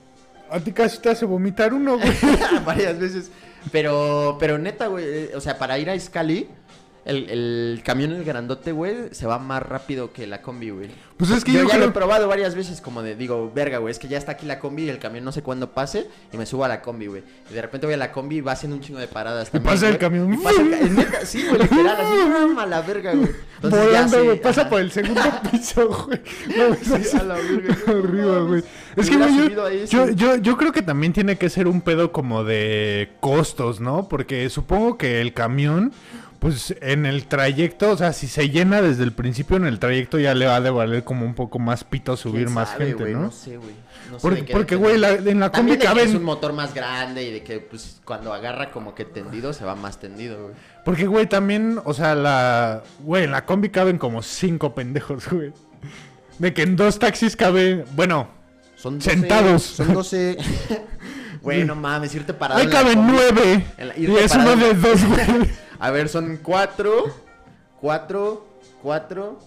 [0.49, 2.09] a ti casi te hace vomitar uno, güey.
[2.65, 3.31] Varias veces.
[3.71, 5.03] Pero, pero neta, güey.
[5.05, 6.47] eh, O sea, para ir a Iscali,
[7.07, 10.89] el, el camión, el grandote, güey, se va más rápido que la combi, güey.
[11.17, 13.79] Pues es que yo, yo, ya lo he probado varias veces, como de, digo, verga,
[13.79, 16.07] güey, es que ya está aquí la combi y el camión no sé cuándo pase
[16.31, 17.23] y me subo a la combi, güey.
[17.49, 19.73] Y de repente voy a la combi y va haciendo un chingo de paradas también.
[19.73, 20.31] pasa el camión.
[20.31, 22.59] Y pasa el ca- es neta, sí, güey, literal, así, ¡pum!
[22.59, 23.29] a la verga, güey.
[23.55, 24.41] Entonces, Volando, güey.
[24.41, 24.69] Pasa ajá.
[24.69, 26.21] por el segundo piso, güey.
[26.55, 27.75] No, Sí, a la verga.
[27.87, 28.63] Arriba, güey.
[28.95, 29.87] Es que, güey, yo, ese.
[29.95, 34.07] yo, yo, yo creo que también tiene que ser un pedo como de costos, ¿no?
[34.07, 35.91] Porque supongo que el camión,
[36.39, 40.19] pues en el trayecto, o sea, si se llena desde el principio en el trayecto
[40.19, 42.87] ya le va a de valer como un poco más pito subir ¿Quién más sabe,
[42.87, 43.13] gente, güey?
[43.15, 43.21] ¿no?
[43.23, 43.71] No sé, güey.
[44.11, 46.23] No sé Porque, güey, la- en la combi que es un caben...
[46.23, 49.99] motor más grande y de que, pues, cuando agarra como que tendido, se va más
[49.99, 50.55] tendido, güey.
[50.85, 52.83] Porque, güey, también, o sea, la...
[52.99, 55.51] Güey, en la combi caben como cinco pendejos, güey.
[56.39, 57.83] De que en dos taxis cabe...
[57.95, 58.29] Bueno,
[58.75, 59.63] Son Sentados.
[59.63, 60.37] Son 12.
[61.41, 62.59] Güey, no mames, irte parado.
[62.59, 63.63] ahí caben nueve.
[63.95, 65.49] Y es uno de dos, güey.
[65.79, 67.05] A ver, son cuatro.
[67.79, 68.45] Cuatro.
[68.81, 69.39] Cuatro.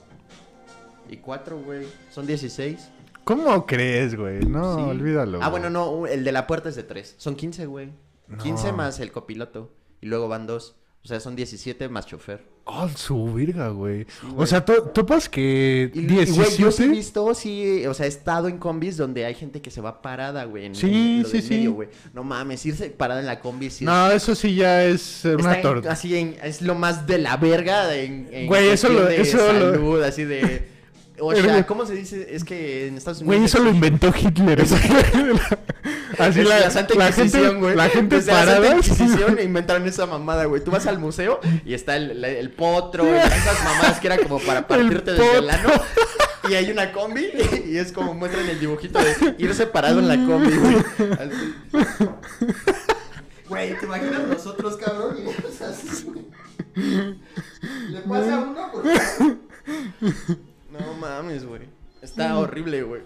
[1.08, 1.86] Y cuatro, güey.
[2.12, 2.88] Son 16.
[3.24, 4.40] ¿Cómo crees, güey?
[4.40, 4.82] No, Sí.
[4.82, 5.38] olvídalo.
[5.42, 5.62] Ah, güey.
[5.62, 6.06] bueno, no.
[6.06, 7.14] El de la puerta es de tres.
[7.18, 7.92] Son 15, güey.
[8.28, 8.38] No.
[8.38, 9.72] 15 más el copiloto.
[10.00, 10.76] Y luego van dos.
[11.02, 12.44] O sea, son 17 más chofer.
[12.64, 14.06] Oh, su virga, güey.
[14.28, 14.46] o güey.
[14.46, 16.56] sea, to- topas que Y, y, güey, yo sí he
[16.88, 16.88] 17.
[16.88, 20.44] visto, sí, o sea, he estado en combis donde hay gente que se va parada,
[20.44, 20.66] güey.
[20.66, 21.54] En, Sí, en lo sí, del sí.
[21.54, 21.88] medio, güey.
[22.12, 25.56] No mames, irse parada en la combi sí No, eso sí ya es una está
[25.56, 25.90] en- torta.
[25.90, 29.46] así en- es lo más de la verga en, Güey, eso lo- de eso lo-
[29.72, 30.68] salud, así de
[31.18, 31.64] o sea.
[31.66, 32.28] ¿cómo se dice?
[32.30, 34.64] Es que en Estados Unidos Güey, eso lo inventó Hitler.
[36.24, 37.76] Así la, la, Santa la Inquisición, gente, güey.
[37.76, 38.62] la gente la parada.
[38.62, 40.62] Santa Inquisición inventaron esa mamada, güey.
[40.62, 44.18] Tú vas al museo y está el, la- el potro, y esas mamadas que eran
[44.22, 45.70] como para partirte desde el ano.
[46.48, 47.28] Y hay una combi
[47.66, 50.76] y es como muestran el dibujito de ir separado en la combi, güey.
[53.48, 55.16] Güey, ¿te imaginas nosotros, cabrón?
[57.90, 59.36] Le pasa a uno, por favor?
[60.70, 61.62] No mames, güey.
[62.02, 63.02] Está horrible, güey.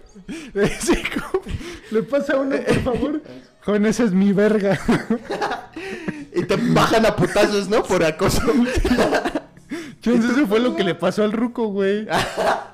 [1.90, 3.22] Le pasa a uno, por favor.
[3.64, 4.78] Joven, esa es mi verga.
[6.35, 7.83] Y te bajan a putazos, ¿no?
[7.83, 8.42] Por acoso.
[10.04, 12.07] Entonces, eso fue lo que le pasó al ruco, güey.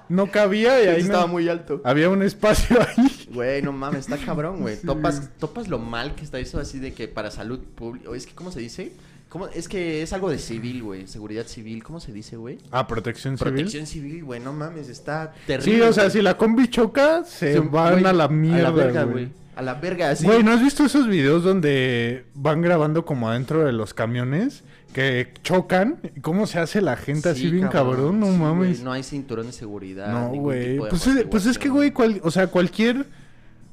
[0.09, 1.81] No cabía y ahí estaba muy alto.
[1.85, 3.29] había un espacio ahí.
[3.33, 4.77] Güey, no mames, está cabrón, güey.
[4.77, 4.87] Sí.
[4.87, 8.11] Topas, topas lo mal que está eso así de que para salud pública.
[8.17, 8.93] Es que, ¿cómo se dice?
[9.31, 9.47] ¿Cómo?
[9.49, 11.07] Es que es algo de civil, güey.
[11.07, 11.83] Seguridad civil.
[11.83, 12.59] ¿Cómo se dice, güey?
[12.73, 13.53] Ah, protección civil.
[13.55, 14.41] Protección civil, güey.
[14.41, 15.73] No mames, está terrible.
[15.73, 16.13] Sí, o sea, güey.
[16.17, 19.13] si la combi choca, se van güey, a la mierda, A la verga, güey.
[19.27, 19.41] güey.
[19.57, 20.25] A la verga, así.
[20.27, 24.65] Güey, ¿no has visto esos videos donde van grabando como adentro de los camiones?
[24.93, 26.01] Que chocan.
[26.17, 28.19] ¿Y ¿Cómo se hace la gente así Sí, bien cabrón?
[28.19, 28.83] No Sí, mames.
[28.83, 30.11] No hay cinturón de seguridad.
[30.13, 30.79] No, güey.
[30.79, 33.07] Pues, es- pues es que, güey, o sea, cualquier...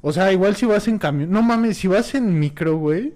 [0.02, 1.32] O sea, igual si vas en camión...
[1.32, 3.14] No mames, si vas en micro, güey.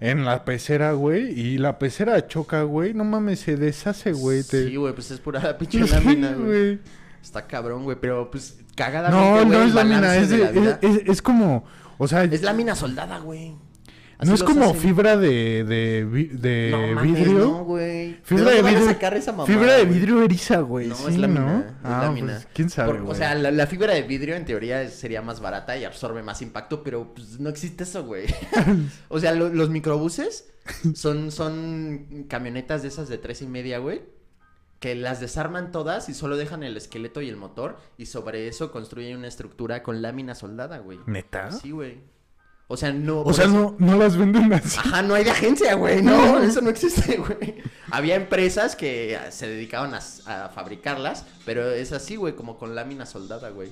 [0.00, 2.94] En la pecera, güey, y la pecera choca, güey.
[2.94, 4.42] No mames, se deshace, güey.
[4.42, 6.78] te- Sí, güey, pues es pura pinche lámina, güey.
[7.22, 10.78] Está cabrón, güey, pero pues cagadamente, No, no es lámina, es, de de- la es,
[10.96, 11.64] es- es como,
[11.98, 13.54] o sea, Es lámina soldada, güey.
[14.24, 14.80] Así no es como hacen.
[14.80, 17.38] fibra de, de, vi- de No mames, vidrio.
[17.38, 18.18] no, güey.
[18.22, 18.92] Fibra ¿De de dónde van a vidrio.
[18.94, 20.88] sacar esa mamada, fibra de vidrio eriza, güey.
[20.88, 21.40] No, sí, es lámina.
[21.40, 21.58] ¿no?
[21.60, 22.32] Es Ah, lámina.
[22.34, 25.40] pues, quién sabe, Por- o sea, la, la fibra de vidrio en teoría sería más
[25.40, 28.26] barata y absorbe más impacto, pero pues no existe eso, güey.
[29.08, 30.48] o sea, lo- los microbuses
[30.94, 34.02] son, son camionetas de esas de tres y media, güey.
[34.80, 37.78] Que las desarman todas y solo dejan el esqueleto y el motor.
[37.96, 40.98] Y sobre eso construyen una estructura con lámina soldada, güey.
[41.06, 41.50] ¿Neta?
[41.52, 42.00] Sí, güey.
[42.66, 43.20] O sea, no.
[43.20, 44.78] o sea, eso- no, no las venden así.
[44.78, 46.02] Ajá, no hay de agencia, güey.
[46.02, 47.56] No, eso no existe, güey.
[47.90, 52.74] Había empresas que ah, se dedicaban a, a fabricarlas, pero es así, güey, como con
[52.74, 53.70] lámina soldada, güey.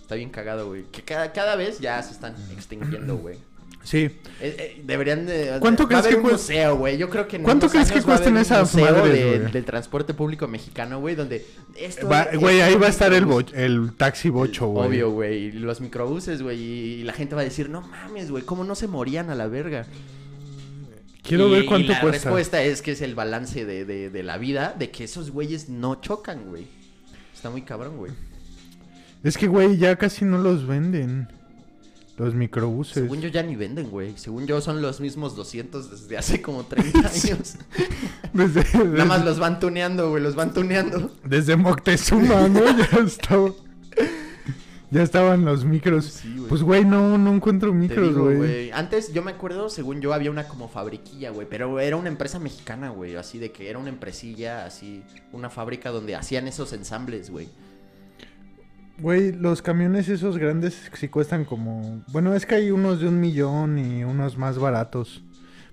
[0.00, 0.84] Está bien cagado, güey.
[0.84, 3.38] Que cada, cada vez ya se están extinguiendo, güey.
[3.84, 3.98] Sí.
[4.04, 5.56] Eh, eh, deberían de.
[5.60, 6.96] ¿Cuánto va a crees haber que un museo, güey.
[6.98, 9.52] Yo creo que en ¿Cuánto crees que cuesten esas madres, de- güey?
[9.52, 11.44] del transporte público mexicano, güey, donde
[11.76, 14.88] esto Va- es- Güey, ahí va a estar el, bo- el taxi bocho, güey.
[14.88, 15.38] Obvio, güey.
[15.46, 16.60] y Los microbuses, güey.
[16.60, 19.48] Y la gente va a decir, no mames, güey, ¿cómo no se morían a la
[19.48, 19.84] verga?
[21.22, 22.28] Quiero Y- ver y cuánto la cuesta.
[22.30, 25.68] respuesta es que es el balance de, de- de la vida, de que esos güeyes
[25.68, 26.66] no chocan, güey.
[27.34, 28.12] Está muy cabrón, güey.
[29.24, 31.28] Es que, güey, ya casi no los venden.
[32.22, 32.94] Los microbuses.
[32.94, 34.16] Según yo ya ni venden, güey.
[34.16, 37.56] Según yo son los mismos 200 desde hace como 30 años.
[38.32, 41.10] Desde, Nada más los van tuneando, güey, los van tuneando.
[41.24, 42.60] desde Moctezuma, ¿no?
[42.92, 43.50] Ya estaba.
[44.90, 46.04] Ya estaban los micros.
[46.04, 46.48] Sí, güey.
[46.48, 48.36] Pues, güey, no, no encuentro micros, digo, güey.
[48.36, 48.70] güey.
[48.72, 51.46] Antes yo me acuerdo, según yo, había una como fabriquilla, güey.
[51.48, 53.16] Pero era una empresa mexicana, güey.
[53.16, 55.02] Así de que era una empresilla, así.
[55.32, 57.48] Una fábrica donde hacían esos ensambles, güey.
[58.98, 62.04] Güey, los camiones esos grandes sí cuestan como...
[62.08, 65.22] Bueno, es que hay unos de un millón y unos más baratos.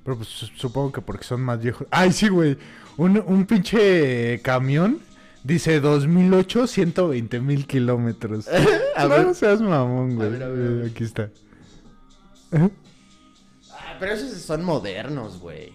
[0.03, 1.86] Pero pues su- supongo que porque son más viejos.
[1.91, 2.58] Ay, sí, güey.
[2.97, 4.99] Un, un pinche camión
[5.43, 8.47] dice 2008, 120 mil kilómetros.
[8.95, 9.36] A no ver.
[9.36, 10.29] seas mamón, güey.
[10.32, 10.86] ver, a ver, a ver.
[10.91, 11.29] Aquí está.
[13.71, 15.71] Ah, pero esos son modernos, güey.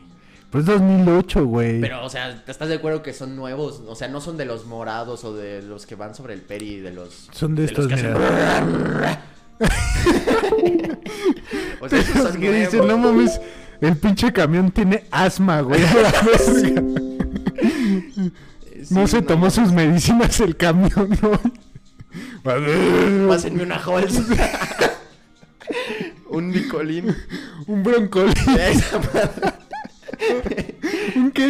[0.55, 1.81] Pues 2008, güey.
[1.81, 3.83] Pero, o sea, ¿te estás de acuerdo que son nuevos?
[3.89, 6.79] O sea, no son de los morados o de los que van sobre el peri,
[6.79, 7.29] de los...
[7.33, 9.21] Son de los estos, que hacen- mira.
[11.81, 12.73] O sea, esos son nuevos.
[12.87, 13.41] no mames,
[13.81, 15.83] el pinche camión tiene asma, güey.
[15.83, 16.39] a la verga".
[16.39, 16.75] Sí,
[18.95, 21.33] no se tomó sus medicinas el camión, ¿no?
[23.29, 24.21] Pásenme una Halls.
[26.29, 27.13] Un Nicolín.
[27.67, 28.35] Un broncolín.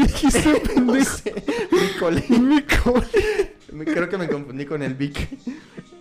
[0.02, 1.16] Esa madre, ¿Un qué dijiste, no pendejo?
[1.16, 1.34] sé,
[1.70, 2.64] micolín.
[3.72, 5.28] Me- Creo que me confundí con el Vic.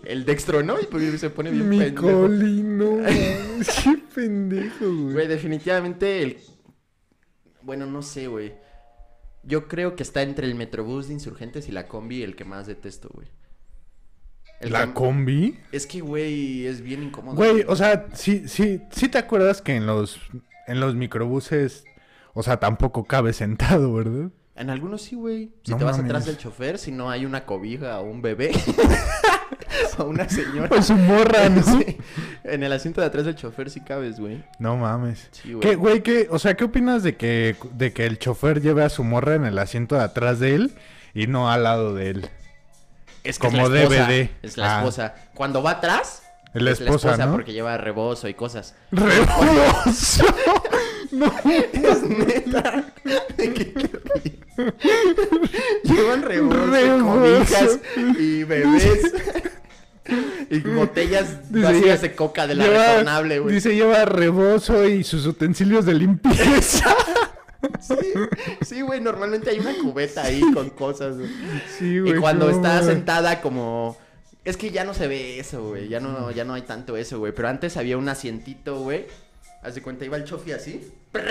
[0.06, 0.80] El Dextro, ¿no?
[0.80, 2.06] Y pues se pone bien pendejo.
[2.28, 2.98] Micolín, no
[3.84, 5.28] Qué pendejo, Güey, güey.
[5.28, 6.38] definitivamente el...
[7.62, 8.54] Bueno, no sé, güey.
[9.44, 12.68] Yo creo que está entre el Metrobús de Insurgentes y la Combi el que más
[12.68, 13.28] detesto, güey.
[14.60, 15.58] El ¿La que- combi?
[15.72, 17.36] Es que, güey, es bien incómodo.
[17.36, 20.20] Güey, o sea, sí, sí, sí te acuerdas que en los,
[20.68, 21.84] en los microbuses,
[22.34, 24.30] o sea, tampoco cabe sentado, ¿verdad?
[24.56, 25.52] En algunos sí, güey.
[25.64, 26.10] Si No te vas mames.
[26.12, 28.52] atrás del chofer, si no hay una cobija o un bebé.
[29.98, 30.70] o una señora.
[30.70, 31.62] Pues su morra, ¿no?
[31.80, 31.98] Sí.
[32.44, 34.44] En el asiento de atrás del chofer sí cabes, güey.
[34.60, 35.30] No mames.
[35.32, 35.60] Sí, güey.
[35.62, 38.90] ¿Qué, güey, qué, o sea, qué opinas de que, de que el chofer lleve a
[38.90, 40.74] su morra en el asiento de atrás de él
[41.14, 42.30] y no al lado de él?
[43.24, 44.06] Es que como es la esposa.
[44.08, 44.30] DVD.
[44.42, 44.80] Es la Ah.
[44.80, 45.16] esposa.
[45.34, 46.23] Cuando va atrás,
[46.54, 47.32] La es esposa, ¿no?
[47.32, 48.76] porque lleva rebozo y cosas.
[48.92, 50.26] ¡Rebozo!
[51.12, 51.32] no.
[51.74, 52.86] Es neta.
[55.84, 57.80] Llevan rebozo, Rebozo.
[58.20, 59.14] y bebés.
[60.50, 63.56] y botellas vacías de coca de la lleva- retornable, güey.
[63.56, 66.96] Dice, lleva rebozo y sus utensilios de limpieza.
[67.80, 67.96] Sí,
[68.62, 71.18] sí, güey, normalmente hay una cubeta ahí con cosas.
[71.18, 71.30] güey.
[71.80, 72.16] sí, Y güey.
[72.20, 73.98] cuando no, está sentada como...
[74.46, 75.88] Es que ya no se ve eso, güey.
[75.88, 77.32] Ya no, ya no hay tanto eso, güey.
[77.34, 79.06] Pero antes había un asientito, güey.
[79.62, 80.92] Haz de cuenta, iba el chofi así.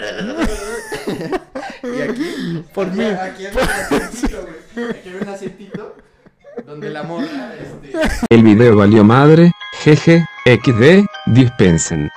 [1.83, 2.65] y aquí...
[2.73, 3.05] Por mí.
[3.05, 4.91] Aquí había un asientito, güey.
[4.91, 5.97] Aquí había un asientito
[6.67, 7.93] donde la morra, este...
[8.31, 12.11] El video valió madre, jeje, XD, dispensen.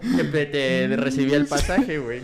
[0.00, 2.22] Siempre te recibía el pasaje, güey.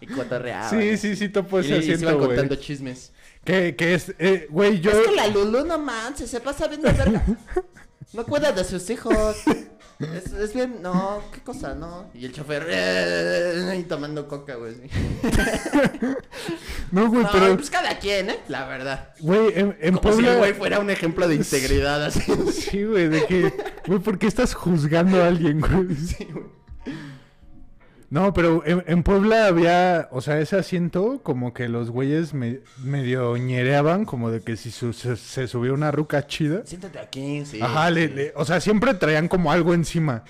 [0.00, 0.68] Y cotorreaba.
[0.68, 3.12] Sí, sí, sí, topo Y, ese le- y se iban asiento, contando chismes.
[3.44, 4.90] Que, que es, eh, güey, yo...
[4.90, 7.24] Es que la Lulu no manches, se pasa viendo verga.
[8.12, 9.36] No cuida de sus hijos.
[9.98, 12.10] Es, es bien, no, qué cosa, no.
[12.14, 14.74] Y el chofer, eh, y tomando coca, güey.
[16.90, 18.38] No, güey, No, pero, pues cada quien, ¿eh?
[18.48, 19.14] La verdad.
[19.20, 22.20] güey, en, en Como si el güey fuera un ejemplo de integridad, así.
[22.52, 23.52] Sí, güey, de que,
[23.86, 25.94] güey, ¿por qué estás juzgando a alguien, güey?
[25.96, 26.44] Sí, güey.
[28.10, 32.60] No, pero en, en Puebla había, o sea, ese asiento como que los güeyes me-
[32.84, 36.62] medio ñereaban, como de que si su- se, se subía una ruca chida.
[36.64, 37.60] Siéntate aquí, sí.
[37.60, 40.22] Ajá, le- o sea, siempre traían como algo encima.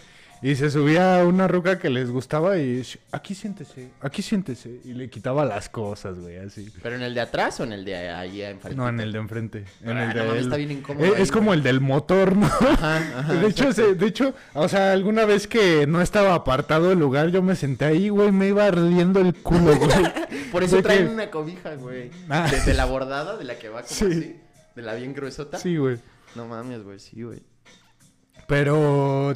[0.47, 4.79] Y se subía una ruca que les gustaba y "Sh, aquí siéntese, aquí siéntese.
[4.85, 6.71] Y le quitaba las cosas, güey, así.
[6.83, 8.77] ¿Pero en el de atrás o en el de ahí enfrente?
[8.77, 9.65] No, en el de enfrente.
[9.83, 10.45] En Ah, el no de mames, él.
[10.45, 11.59] está bien incómodo Es, ahí, es como güey.
[11.61, 12.45] el del motor, ¿no?
[12.45, 13.33] Ajá, ajá.
[13.41, 17.31] de hecho, se- de hecho, o sea, alguna vez que no estaba apartado el lugar,
[17.31, 20.13] yo me senté ahí, güey, me iba ardiendo el culo, güey.
[20.53, 22.11] Por eso de traen que- una cobija, güey.
[22.29, 22.51] Ah.
[22.51, 24.05] De, de la bordada, de la que va como Sí.
[24.05, 24.37] así.
[24.77, 25.57] De la bien gruesota.
[25.59, 25.97] Sí, güey.
[26.35, 27.41] No mames, güey, sí, güey.
[28.47, 29.33] Pero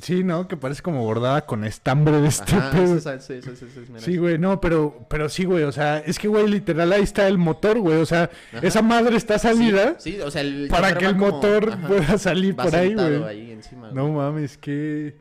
[0.00, 0.48] sí, ¿no?
[0.48, 2.96] Que parece como bordada con estambre de este Ajá, pedo.
[2.96, 4.00] eso, es- eso, es- eso es- mira.
[4.00, 7.26] Sí, güey, no, pero, pero sí, güey, o sea, es que, güey, literal ahí está
[7.28, 8.66] el motor, güey, o sea, Ajá.
[8.66, 11.88] esa madre está salida Sí, sí, o sea, el para que el como- motor ajá,
[11.88, 13.22] pueda salir va por ahí, güey.
[13.24, 13.94] ahí encima, güey.
[13.94, 15.16] No mames, que...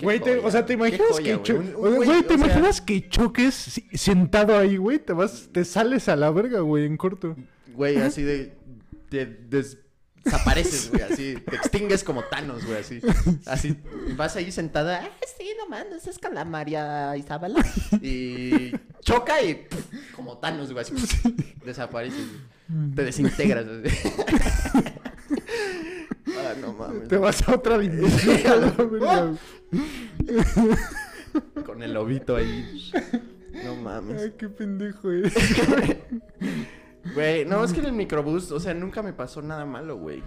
[0.00, 2.22] Güey, te- o sea, ¿te imaginas joya, que güey.
[2.22, 5.00] ¿te sea- imaginas que choques sentado ahí, güey?
[5.00, 7.34] Te vas, te sales a la verga, güey, en corto.
[7.74, 8.52] Güey, así de.
[9.08, 9.78] Te des-
[10.24, 11.34] desapareces, güey, así.
[11.48, 13.00] Te extingues como Thanos, güey, así.
[13.46, 13.76] Así.
[14.16, 15.02] Vas ahí sentada.
[15.04, 17.54] Ah, sí, no mames, es con la María Isabel.
[18.02, 19.54] Y choca y.
[19.54, 20.94] pff, como Thanos, güey, así.
[21.64, 22.94] Desapareces, güey.
[22.94, 23.66] Te desintegras.
[23.66, 23.98] así.
[26.28, 27.08] ah, no mames.
[27.08, 29.38] Te vas a otra dimensión, a la verga, güey.
[31.64, 32.92] Con el lobito ahí.
[33.64, 34.22] No mames.
[34.22, 35.34] Ay, qué pendejo eres.
[37.14, 40.22] Güey, no, es que en el microbús, o sea, nunca me pasó nada malo, güey.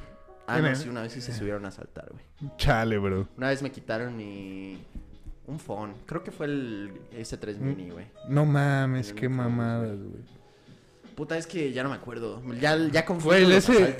[0.47, 2.51] Ah, no, sí, una vez sí se subieron a asaltar, güey.
[2.57, 3.27] Chale, bro.
[3.37, 4.83] Una vez me quitaron mi...
[5.47, 5.95] Un phone.
[6.05, 7.63] Creo que fue el S3 Mm.
[7.63, 8.05] Mini, güey.
[8.29, 10.23] No mames, qué mamadas, güey.
[11.15, 12.41] Puta, es que ya no me acuerdo.
[12.59, 13.95] Ya, ya confundo Güey, el, S,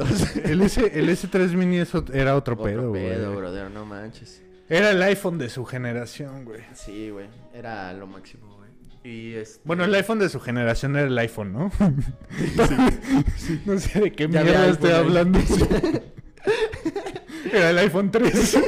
[0.45, 3.09] el, S, el S3 Mini es ot- era otro, Otro pedo, güey.
[3.09, 4.41] pedo, brother, no manches.
[4.69, 6.61] Era el iPhone de su generación, güey.
[6.73, 7.27] Sí, güey.
[7.53, 8.60] Era lo máximo, güey.
[9.03, 9.61] Y este...
[9.65, 11.71] Bueno, el iPhone de su generación era el iPhone, ¿no?
[13.65, 15.39] No sé de qué Ya mierda estoy hablando.
[17.51, 18.57] era el iPhone 3.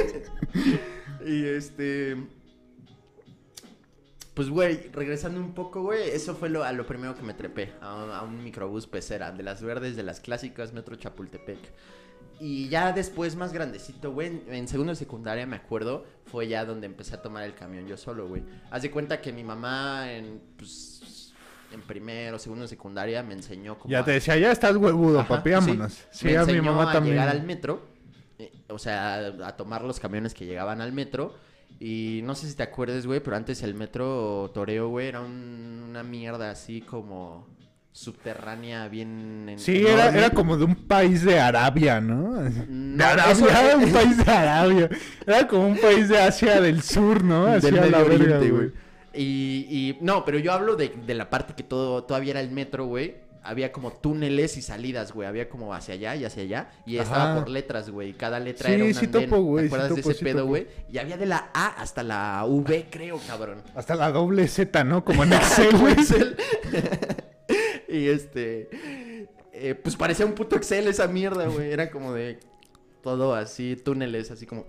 [1.26, 2.16] Y este.
[4.34, 7.72] Pues, güey, regresando un poco, güey, eso fue lo, a lo primero que me trepé,
[7.80, 11.58] a, un- a un microbús pecera, de las verdes, de las clásicas, Metro Chapultepec.
[12.40, 16.64] Y ya después, más grandecito, güey, en, en segundo de secundaria, me acuerdo, fue ya
[16.64, 18.42] donde empecé a tomar el camión yo solo, güey.
[18.70, 21.32] Haz de cuenta que mi mamá en, pues,
[21.72, 25.20] en primero, segundo de secundaria me enseñó como ya a- te decía, ya estás huevudo,
[25.20, 26.04] Ajá, papi, vámonos.
[26.10, 27.14] Sí, me a mi mamá a también.
[27.16, 27.82] llegar al metro,
[28.38, 31.34] eh, o sea, a tomar los camiones que llegaban al metro.
[31.80, 35.86] Y no sé si te acuerdas, güey, pero antes el metro Toreo, güey, era un-
[35.88, 37.46] una mierda así como
[37.94, 39.48] subterránea, bien.
[39.50, 42.40] en- Sí, era, era como de un país de Arabia, ¿no?
[42.68, 44.90] No, de Arabia, eso- era un país de Arabia.
[45.24, 47.46] Era como un país de Asia del Sur, ¿no?
[47.46, 48.70] del Hacia Medio la verga, Oriente, güey.
[49.14, 52.50] Y, y no, pero yo hablo de, de la parte que todo todavía era el
[52.50, 53.22] metro, güey.
[53.44, 55.28] Había como túneles y salidas, güey.
[55.28, 56.70] Había como hacia allá y hacia allá.
[56.86, 58.14] Y estaba por letras, güey.
[58.14, 59.28] Cada letra Sí, era un sí andén.
[59.30, 60.48] topo, güey, ¿Te sí acuerdas de ese sí pedo, topo.
[60.48, 60.66] güey?
[60.90, 63.58] Y había de la A hasta la V, creo, cabrón.
[63.76, 65.04] Hasta la doble Z, ¿no?
[65.04, 65.94] Como en Excel, güey.
[67.94, 68.68] Y este.
[69.52, 71.70] eh, pues parecía un puto Excel esa mierda, güey.
[71.72, 72.40] Era como de.
[73.02, 74.64] Todo así, túneles, así como.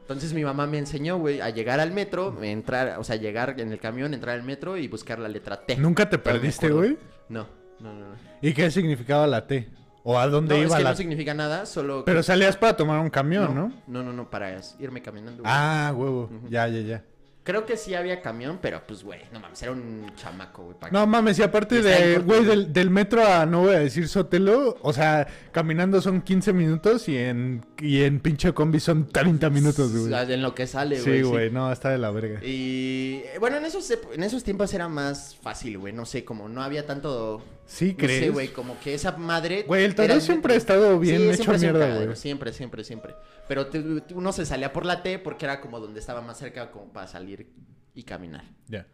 [0.00, 3.72] Entonces mi mamá me enseñó, güey, a llegar al metro, entrar, o sea, llegar en
[3.72, 5.76] el camión, entrar al metro y buscar la letra T.
[5.76, 6.98] ¿Nunca te perdiste, güey?
[7.28, 7.46] No,
[7.80, 8.08] no, no.
[8.10, 8.16] no.
[8.40, 9.68] ¿Y qué significaba la T?
[10.04, 12.04] ¿O a dónde No, es iba que la no significa nada, solo.
[12.04, 13.72] Pero salías para tomar un camión, ¿no?
[13.86, 15.42] No, no, no, para irme caminando.
[15.42, 15.52] güey.
[15.54, 16.28] Ah, huevo.
[16.48, 17.04] Ya, ya, ya.
[17.44, 20.78] Creo que sí había camión, pero pues, güey, no mames, era un chamaco, güey.
[20.78, 23.80] ¿para No mames, y aparte Y de, güey, del, del metro a, no voy a
[23.80, 29.08] decir Sotelo, o sea, caminando son 15 minutos y en, y en pinche combi son
[29.08, 30.32] 30 minutos, güey.
[30.32, 31.18] En lo que sale, güey.
[31.18, 32.38] Sí, güey, no, está de la verga.
[32.44, 35.92] Y bueno, en esos, en esos tiempos era más fácil, güey.
[35.92, 37.42] No sé, como no había tanto.
[37.72, 38.32] Sí, No sé, crees.
[38.32, 39.62] güey, como que esa madre.
[39.66, 42.16] Güey, el era toreo siempre ha estado bien Sí, hecho siempre mierda, cagadero, güey.
[42.16, 43.14] Siempre, siempre, siempre.
[43.48, 46.70] Pero te- uno se salía por la T porque era como donde estaba más cerca
[46.70, 47.50] como para salir
[47.94, 48.44] y caminar.
[48.68, 48.86] Ya.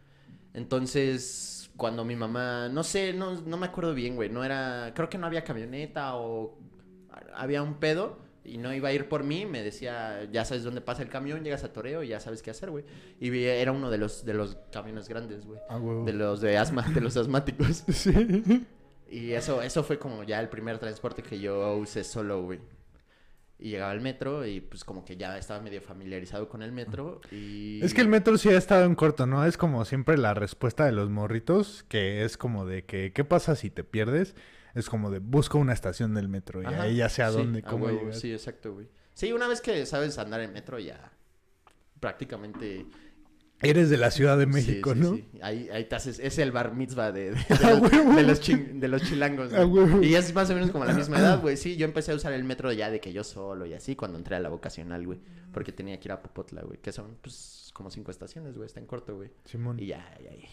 [0.53, 5.09] Entonces, cuando mi mamá, no sé, no, no me acuerdo bien, güey, no era, creo
[5.09, 6.57] que no había camioneta o
[7.35, 8.19] había un pedo
[8.53, 11.43] y no iba a ir por mí, me decía, ya sabes dónde pasa el camión,
[11.43, 12.83] llegas a Toreo y ya sabes qué hacer, güey.
[13.19, 15.59] Y era uno de los, de los camiones grandes, güey.
[15.69, 16.05] Ah, huevo.
[16.05, 17.83] De los de asma, de los asmáticos.
[17.93, 18.65] Sí.
[19.11, 22.59] Y eso, eso fue como ya el primer transporte que yo usé solo, güey.
[23.57, 27.19] Y llegaba al metro y pues como que ya estaba medio familiarizado con el metro
[27.29, 27.83] y...
[27.83, 29.45] Es que el metro sí ha estado en corto, ¿no?
[29.45, 33.55] Es como siempre la respuesta de los morritos, que es como de que, ¿qué pasa
[33.55, 34.33] si te pierdes?
[34.75, 37.37] Es como de, busco una estación del metro y Ajá, ahí ya sé a sí,
[37.37, 38.15] dónde, cómo llegar.
[38.15, 38.87] Sí, exacto, güey.
[39.13, 41.11] Sí, una vez que sabes andar en metro ya
[41.99, 42.85] prácticamente
[43.61, 45.15] Eres de la Ciudad de Sí, México, sí, ¿no?
[45.15, 45.25] sí.
[45.41, 47.37] Ahí, ahí te haces, es el bar mitzvah de, de,
[47.81, 49.51] los, de los chin- de los chilangos.
[49.53, 50.05] A güey.
[50.05, 51.57] Y es más o menos como la misma edad, güey.
[51.57, 54.17] Sí, yo empecé a usar el metro ya de que yo solo y así cuando
[54.17, 55.19] entré a la vocacional, güey.
[55.51, 56.77] Porque tenía que ir a Popotla, güey.
[56.77, 58.65] Que son, pues, como cinco estaciones, güey.
[58.65, 59.29] Está en corto, güey.
[59.43, 59.77] Simón.
[59.77, 60.47] Y ya, ya, ya,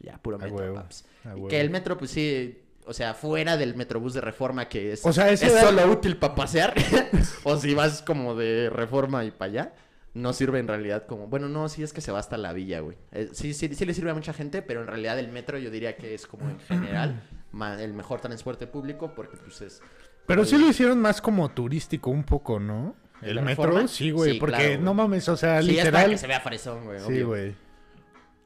[0.00, 1.06] ya, puro metro, paps.
[1.38, 1.48] Y.
[1.48, 2.58] Que el metro, pues sí,
[2.90, 5.90] o sea, fuera del metrobús de reforma que es, O sea, ese es era- solo
[5.92, 6.74] útil para pasear.
[7.44, 9.72] o si vas como de reforma y para allá.
[10.12, 11.28] No sirve en realidad como...
[11.28, 12.96] Bueno, no, sí es que se va hasta la villa, güey.
[13.12, 15.70] Eh, sí, sí, sí le sirve a mucha gente, pero en realidad el metro yo
[15.70, 17.22] diría que es como en general
[17.78, 19.80] el mejor transporte público porque pues es...
[20.26, 22.96] Pero sí lo hicieron más como turístico un poco, ¿no?
[23.22, 24.82] ¿El metro, sí, güey, Sí, porque claro, güey.
[24.84, 26.10] no mames, o sea, Sí, es para literal.
[26.10, 26.98] que se vea fresón, güey.
[26.98, 27.26] Sí, obvio.
[27.28, 27.54] güey.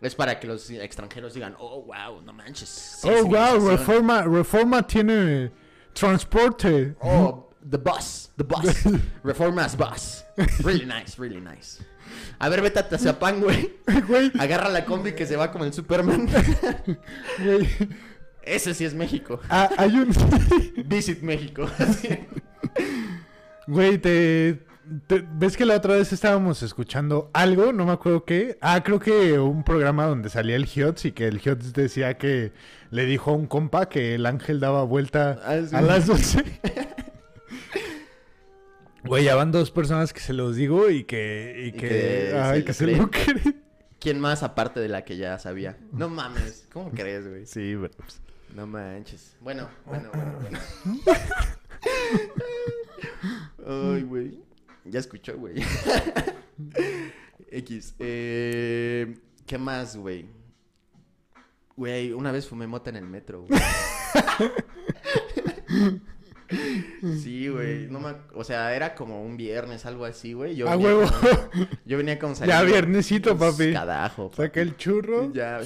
[0.04, 2.68] Es para que los extranjeros digan, oh, wow, no manches.
[2.68, 3.68] sí, Oh, wow, civilización".
[3.78, 5.50] Reforma, Reforma tiene
[5.94, 6.94] transporte.
[7.00, 8.84] Oh, the bus, the bus.
[9.24, 10.24] Reformas bus.
[10.62, 11.82] Really nice, really nice.
[12.38, 13.72] A ver, vete a Tazapán, güey.
[14.06, 16.28] Güey, Agarra la combi que se va como el Superman.
[17.42, 17.68] güey.
[18.42, 19.40] Ese sí es México.
[19.48, 20.12] Ah, hay un.
[20.84, 21.66] Visit México.
[23.66, 27.72] Güey, te- ¿Ves que la otra vez estábamos escuchando algo?
[27.72, 28.58] No me acuerdo qué.
[28.60, 32.52] Ah, creo que un programa donde salía el Hiots y que el Hiots decía que
[32.90, 35.74] le dijo a un compa que el ángel daba vuelta Ah, sí.
[35.74, 36.44] a las 12.
[39.04, 41.62] Güey, ya van dos personas que se los digo y que.
[41.64, 43.62] Y Y que, ay, se que lo creen.
[44.00, 45.76] ¿Quién más aparte de la que ya sabía?
[45.92, 46.66] No mames.
[46.72, 47.46] ¿Cómo crees, güey?
[47.46, 47.92] Sí, pero.
[47.96, 48.20] pues,
[48.54, 49.36] No manches.
[49.40, 50.58] Bueno, bueno, bueno, bueno.
[53.66, 54.38] Ay, güey.
[54.84, 55.54] Ya escuchó, güey.
[57.50, 57.94] X.
[57.98, 59.16] Eh,
[59.46, 60.26] ¿Qué más, güey?
[61.76, 63.60] Güey, una vez fumé mota en el metro, güey.
[67.22, 67.86] Sí, güey.
[67.88, 68.08] No me...
[68.10, 70.54] ac- O sea, era como un viernes, algo así, güey.
[70.54, 71.10] Yo A venía huevo.
[71.84, 73.72] Yo venía Ya saliendo- viernesito, papi.
[73.72, 74.30] Cadajo.
[74.36, 75.60] Saca el churro Ya.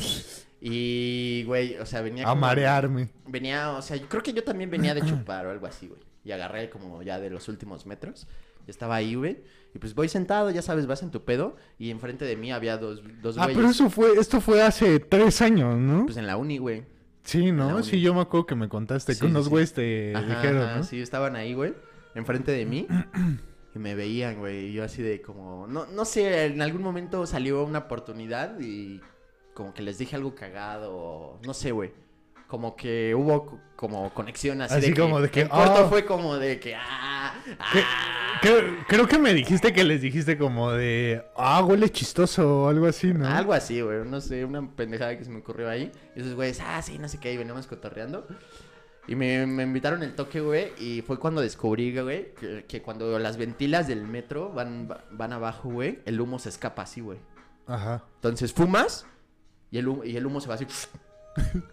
[0.61, 3.11] Y, güey, o sea, venía a como- marearme.
[3.27, 6.01] Venía, o sea, yo creo que yo también venía de chupar o algo así, güey.
[6.25, 8.27] Y agarré como ya de los últimos metros.
[8.69, 9.43] Estaba ahí, güey.
[9.75, 11.57] Y pues voy sentado, ya sabes, vas en tu pedo.
[11.79, 13.57] Y enfrente de mí había dos, dos Ah, güeyes.
[13.57, 16.05] pero eso fue, esto fue hace tres años, ¿no?
[16.07, 16.85] Pues en la uni, güey.
[17.23, 17.83] sí, ¿no?
[17.83, 19.51] Sí, yo me acuerdo que me contaste Sí, que unos sí.
[19.51, 20.83] güeyes te Ajá, dijeron, ajá, ¿no?
[20.85, 21.75] Sí, estaban ahí, güey.
[22.15, 22.87] Enfrente de mí.
[23.75, 24.69] Y me veían, güey.
[24.69, 25.67] Y yo así de como...
[25.67, 29.01] No, no sé, en algún momento salió una oportunidad y...
[29.53, 31.39] Como que les dije algo cagado.
[31.45, 31.93] No sé, güey.
[32.49, 35.01] Como que hubo co- como conexión así, Así de que...
[35.01, 35.87] como de que, En corto ah.
[35.89, 36.75] fue como de que...
[36.75, 37.75] Ah, ah,
[38.41, 42.87] Creo, creo que me dijiste que les dijiste como de, ah, huele chistoso o algo
[42.87, 43.27] así, ¿no?
[43.27, 44.05] Algo así, güey.
[44.07, 45.91] No sé, una pendejada que se me ocurrió ahí.
[46.15, 47.33] Y esos güeyes, ah, sí, no sé qué.
[47.33, 48.27] Y veníamos cotorreando.
[49.09, 50.73] Y me, me invitaron el toque, güey.
[50.79, 55.69] Y fue cuando descubrí, güey, que, que cuando las ventilas del metro van, van abajo,
[55.71, 57.19] güey, el humo se escapa así, güey.
[57.67, 58.05] Ajá.
[58.17, 59.05] Entonces fumas
[59.71, 60.67] y el, humo, y el humo se va así.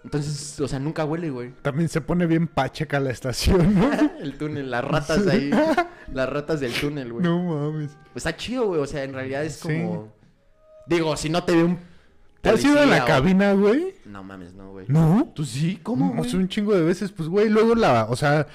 [0.03, 1.51] Entonces, o sea, nunca huele, güey.
[1.61, 3.89] También se pone bien pacheca la estación, ¿no?
[4.19, 5.49] El túnel, las ratas ahí.
[6.13, 7.23] Las ratas del túnel, güey.
[7.23, 7.97] no mames.
[8.13, 8.79] Está chido, güey.
[8.79, 9.67] O sea, en realidad es Sí.
[9.67, 10.13] como.
[10.87, 11.79] Digo, si no te ve un.
[12.41, 13.95] ¿Te has ido a la o- cabina, güey?
[14.05, 14.85] No mames, no, güey.
[14.87, 15.31] No.
[15.33, 15.79] ¿Tú sí?
[15.81, 16.27] ¿Cómo, No, güey?
[16.27, 18.45] hace un chingo de veces, pues, güey, luego la, o sea,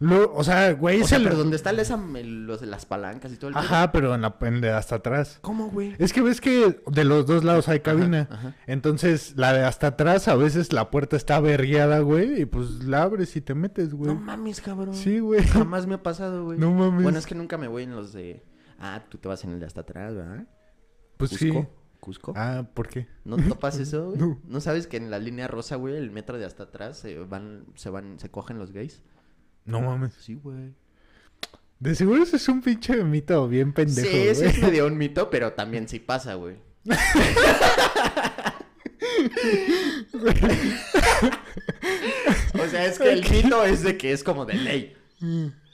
[0.00, 2.60] lo, o sea, güey, O es sea, el- pero donde está el- esa, el- los
[2.60, 3.56] de las palancas y todo el?
[3.56, 5.38] Ajá, pero en la, en de hasta atrás.
[5.40, 5.94] ¿Cómo, güey?
[5.98, 8.28] Es que ves que de los dos lados hay cabina.
[8.30, 8.56] ajá.
[8.66, 13.02] Entonces, la de hasta atrás, a veces la puerta está berriada, güey, y pues la
[13.02, 14.12] abres y te metes, güey.
[14.12, 14.94] No mames, cabrón.
[14.94, 15.42] Sí, güey.
[15.44, 16.58] Jamás me ha pasado, güey.
[16.58, 17.02] No mames.
[17.02, 18.42] Bueno, es que nunca me voy en los de...
[18.80, 20.46] Ah, tú te vas en el de hasta atrás, ¿verdad?
[21.16, 21.44] Pues Cusco.
[21.44, 21.66] sí.
[22.00, 22.32] Cusco.
[22.36, 23.06] Ah, ¿por qué?
[23.24, 24.18] ¿No topas eso, güey?
[24.18, 24.40] No.
[24.46, 27.64] ¿No sabes que en la línea rosa, güey, el metro de hasta atrás se van,
[27.76, 29.00] se van, se cogen los gays?
[29.64, 30.12] No mames.
[30.20, 30.72] Sí, güey.
[31.80, 34.56] De seguro eso es un pinche mito bien pendejo, Sí, ese güey.
[34.56, 36.56] es medio un mito, pero también sí pasa, güey.
[42.58, 44.96] o sea, es que el mito es de que es como de ley.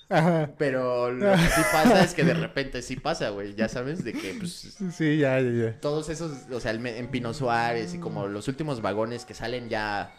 [0.08, 0.50] Ajá.
[0.58, 3.54] Pero lo que sí pasa es que de repente sí pasa, güey.
[3.54, 5.80] Ya sabes, de que pues Sí, ya, ya, ya.
[5.80, 10.14] todos esos, o sea, en Pino Suárez y como los últimos vagones que salen ya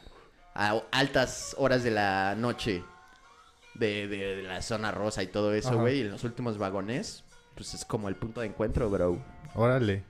[0.53, 2.83] a altas horas de la noche
[3.81, 5.97] de, de- de la zona rosa y todo eso, güey.
[5.97, 7.25] Y en los últimos vagones,
[7.55, 9.21] pues es como el punto de encuentro, bro.
[9.55, 10.03] Órale.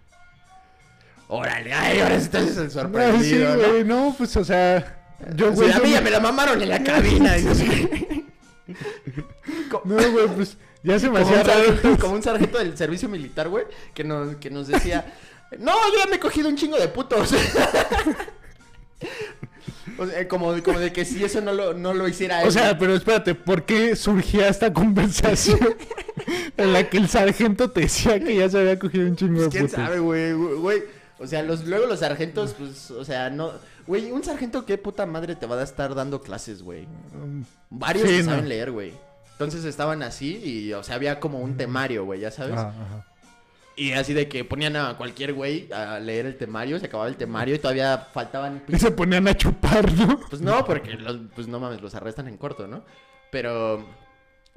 [1.27, 3.69] Órale, ay, ahora sí estás el sí, sorprendido, ¿no?
[3.69, 6.09] güey, no, pues, o sea, yo, O sea, güey, a yo mí me- ya me
[6.11, 7.37] la mamaron en la cabina.
[7.37, 7.53] y no
[9.85, 11.97] güey, pues, ya se me hacía raro.
[12.01, 13.63] como un sargento del servicio militar, güey,
[13.93, 15.13] que nos, que nos decía,
[15.57, 17.33] no, yo ya me he cogido un chingo de putos.
[20.01, 22.47] o sea, como, como de que si eso no lo, no lo hiciera él.
[22.47, 25.59] O sea, pero espérate, ¿por qué surgía esta conversación
[26.57, 29.45] en la que el sargento te decía que ya se había cogido un chingo pues,
[29.45, 30.83] de quién sabe, güey, güey.
[31.19, 33.51] O sea, los, luego los sargentos, pues, o sea, no.
[33.85, 36.87] Güey, un sargento, ¿qué puta madre te va a estar dando clases, güey?
[37.69, 38.31] Varios Sí, no.
[38.31, 38.93] saben leer, güey.
[39.33, 42.57] Entonces estaban así y, o sea, había como un temario, güey, ya sabes.
[42.57, 43.05] Ajá.
[43.81, 47.15] Y así de que ponían a cualquier güey a leer el temario, se acababa el
[47.15, 48.61] temario y todavía faltaban...
[48.67, 50.19] Y se ponían a chupar, ¿no?
[50.29, 52.83] Pues no, porque los, pues no mames, los arrestan en corto, ¿no?
[53.31, 53.83] Pero...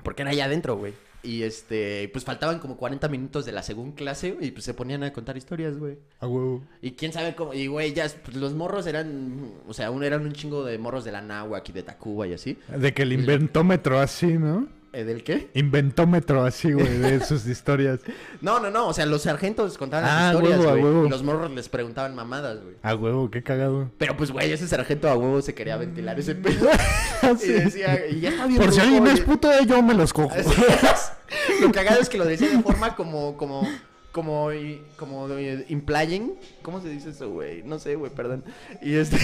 [0.03, 0.93] Porque era allá adentro, güey.
[1.23, 5.03] Y este, pues faltaban como 40 minutos de la segunda clase y pues se ponían
[5.05, 5.97] a contar historias, güey.
[6.21, 6.63] A huevo.
[6.83, 10.21] Y quién sabe cómo, y güey, ya, pues, los morros eran, o sea, un, eran
[10.21, 12.59] un chingo de morros de la náhuac y de Tacuba y así.
[12.69, 14.69] De que el inventómetro así, ¿no?
[14.95, 15.49] ¿Eh, ¿Del qué?
[15.55, 17.99] Inventómetro así, güey, de sus historias.
[18.41, 20.85] No, no, no, o sea, los sargentos contaban Ah, las historias, huevo, a güey.
[20.85, 21.07] huevo.
[21.07, 22.77] Y los morros les preguntaban mamadas, güey.
[22.83, 23.91] A huevo, qué cagado.
[23.99, 26.69] Pero pues, güey, ese sargento a huevo se quería ventilar ese pedo.
[27.25, 27.53] Y Sí.
[27.53, 28.61] decía, y ya está bien.
[28.61, 29.23] Por si alguien es oye".
[29.23, 30.35] puto, yo me los cojo.
[31.61, 33.67] Lo cagado es que lo decía de forma como, como,
[34.13, 36.35] como, y- como eh, implying.
[36.63, 37.63] ¿Cómo se dice eso, güey?
[37.63, 38.45] No sé, güey, perdón.
[38.83, 39.17] Y este.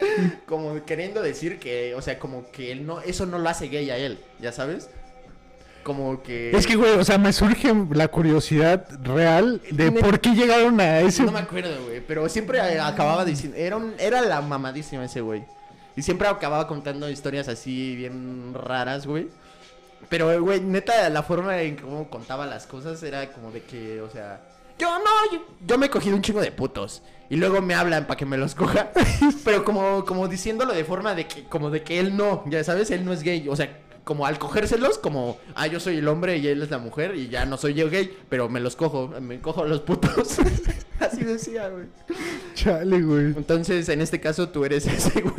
[0.46, 3.90] como queriendo decir que, o sea, como que él no, eso no lo hace gay
[3.90, 4.88] a él, ¿ya sabes?
[5.82, 6.50] Como que.
[6.50, 11.00] Es que, güey, o sea, me surge la curiosidad real de por qué llegaron a
[11.00, 11.22] ese...
[11.22, 15.44] No me acuerdo, güey, pero siempre acababa diciendo, era, un- era la mamadísima ese güey.
[15.94, 19.28] Y siempre acababa contando historias así bien raras, güey.
[20.08, 24.10] Pero, güey, neta, la forma en cómo contaba las cosas era como de que, o
[24.10, 24.40] sea,
[24.78, 27.02] yo no, yo, yo me he cogido un chingo de putos.
[27.28, 28.90] Y luego me hablan para que me los coja.
[29.44, 32.90] Pero como, como diciéndolo de forma de que, como de que él no, ya sabes,
[32.90, 33.48] él no es gay.
[33.48, 36.78] O sea, como al cogérselos, como, ah, yo soy el hombre y él es la
[36.78, 39.80] mujer y ya no soy yo gay, pero me los cojo, me cojo a los
[39.80, 40.38] putos.
[41.00, 41.86] Así decía, güey.
[42.54, 43.24] Chale, güey.
[43.26, 45.34] Entonces, en este caso, tú eres ese güey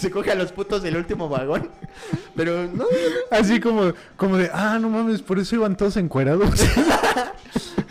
[0.00, 1.70] se coge a los putos del último vagón.
[2.34, 2.84] Pero no,
[3.30, 6.50] Así como, como de, ah, no mames, por eso iban todos encuerados.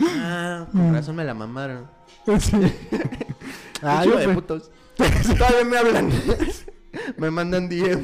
[0.00, 1.86] ah, con razón me la mamaron.
[2.38, 2.56] Sí.
[3.82, 4.70] Ah, yo de putos.
[4.96, 6.10] Todavía me hablan.
[7.16, 8.02] me mandan DM.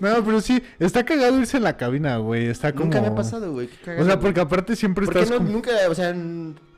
[0.00, 2.46] No, pero sí, está cagado irse en la cabina, güey.
[2.48, 2.86] Está como...
[2.86, 3.68] Nunca me ha pasado, güey.
[3.68, 6.14] qué O sea, porque aparte siempre ¿Por qué estás no, como- nunca, o sea,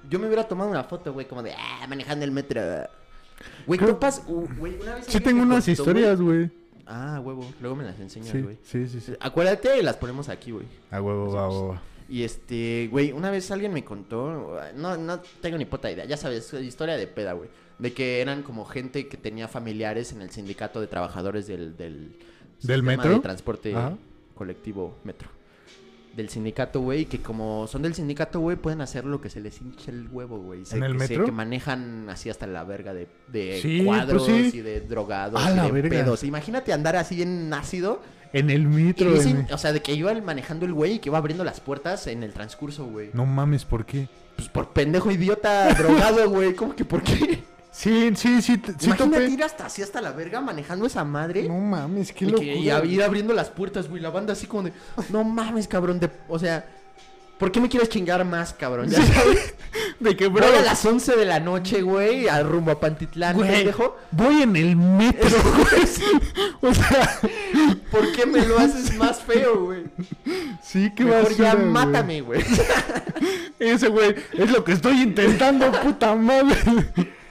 [0.08, 2.60] yo me hubiera tomado una foto, güey, como de, ah, manejando el metro.
[3.66, 3.80] Güey,
[4.58, 6.50] güey, una vez Sí tengo unas contó, historias, güey.
[6.86, 8.58] Ah, huevo, luego me las enseñas, Sí, güey.
[8.62, 9.12] sí, sí, sí.
[9.18, 10.66] Acuérdate y las ponemos aquí, güey.
[10.90, 11.82] A huevo, va, va, va.
[12.08, 16.16] Y este, güey, una vez alguien me contó, no, no tengo ni puta idea, ya
[16.16, 17.48] sabes, historia de peda, güey.
[17.80, 21.76] De que eran como gente que tenía familiares en el sindicato de trabajadores del...
[21.76, 22.12] ¿Del,
[22.58, 23.10] sistema metro?
[23.10, 23.96] de transporte Ajá.
[24.34, 25.28] colectivo metro.
[26.16, 29.60] Del sindicato, güey, que como son del sindicato, güey, pueden hacer lo que se les
[29.60, 30.62] hinche el huevo, güey.
[30.72, 31.26] ¿En el metro?
[31.26, 34.50] que manejan así hasta la verga de, de Sí, pues cuadros sí.
[34.54, 35.90] y de drogados y la de verga.
[35.90, 36.24] pedos.
[36.24, 38.00] Imagínate andar así en ácido
[38.32, 38.66] En el
[39.14, 41.60] dicen, en- o sea, de que iba manejando el güey y que iba abriendo las
[41.60, 43.10] puertas en el transcurso, güey.
[43.12, 44.08] No mames, ¿por qué?
[44.36, 46.54] Pues por pendejo idiota drogado, güey.
[46.54, 47.40] ¿Cómo que por qué?
[47.76, 51.46] Sí, sí, sí, sí Imagínate ir hasta así hasta la verga manejando esa madre.
[51.46, 52.40] No mames, qué locura.
[52.40, 54.00] que, y ir abriendo las puertas, güey.
[54.00, 54.72] La banda así como de,
[55.10, 56.00] no mames, cabrón.
[56.00, 56.64] De, o sea,
[57.38, 58.88] ¿por qué me quieres chingar más, cabrón?
[58.88, 59.54] Ya sabes.
[60.00, 63.34] De que, Voy bro, a las 11 de la noche, güey, al rumbo a Pantitlán,
[63.36, 63.70] güey,
[64.10, 65.86] voy en el metro, güey.
[66.60, 67.20] O sea,
[67.90, 69.84] ¿Por qué me lo haces más feo, güey?
[70.62, 71.66] sí, qué Mejor basura, ya güey.
[71.66, 72.42] mátame, güey.
[73.58, 76.56] Ese güey es lo que estoy intentando, puta madre.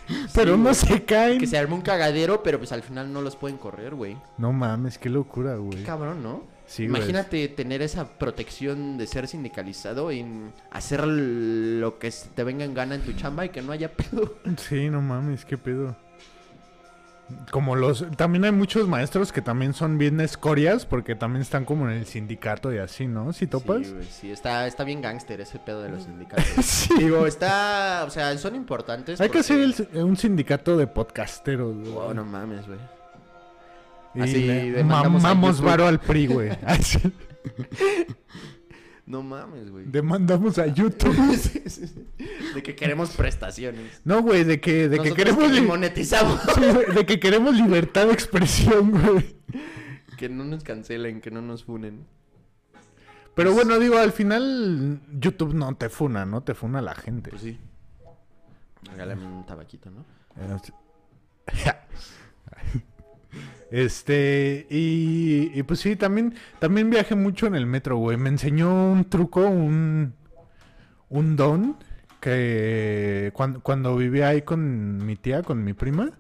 [0.34, 1.40] Pero Sí, no se caen.
[1.40, 4.18] Que se armó un cagadero, pero pues al final no los pueden correr, güey.
[4.38, 5.84] No mames, qué locura, güey.
[5.84, 6.44] Cabrón, ¿no?
[6.68, 7.00] Sí, güey.
[7.02, 10.26] Imagínate tener esa protección de ser sindicalizado y
[10.72, 14.36] hacer lo que te venga en gana en tu chamba y que no haya pedo.
[14.58, 15.96] Sí, no mames, qué pedo.
[17.50, 18.06] Como los...
[18.18, 22.06] También hay muchos maestros que también son bien escorias porque también están como en el
[22.06, 23.34] sindicato y así, ¿no?
[23.34, 23.88] ¿Si topas?
[23.88, 26.46] Sí, güey, sí, está, está bien gángster ese pedo de los sindicatos.
[26.64, 26.94] Sí.
[27.00, 29.20] Digo, está, o sea, son importantes.
[29.22, 31.92] Hay que hacer el- un sindicato de podcasteros, güey.
[31.92, 32.80] Wow, no mames, güey.
[34.14, 36.50] Y Así mamamos varo al PRI, güey.
[36.66, 37.00] Así.
[39.06, 39.86] No mames, güey.
[39.86, 41.16] Demandamos a YouTube.
[41.38, 42.08] Sí, sí, sí.
[42.56, 44.02] De que queremos prestaciones.
[44.04, 45.52] No, güey, de que, de que queremos...
[45.52, 46.42] que monetizamos.
[46.96, 49.36] De que queremos libertad de expresión, güey.
[50.18, 52.06] que no nos cancelen, que no nos funen.
[53.36, 56.42] Pero bueno, digo, al final YouTube no te funa, ¿no?
[56.42, 57.30] Te funa la gente.
[57.30, 57.60] Pues sí.
[58.84, 60.06] Regálame un tabaquito, ¿no?
[63.72, 68.18] Este, y, y pues sí, también, también viajé mucho en el metro, güey.
[68.18, 70.14] Me enseñó un truco, un,
[71.10, 71.78] un don,
[72.20, 76.12] que cuando, cuando vivía ahí con mi tía, con mi prima,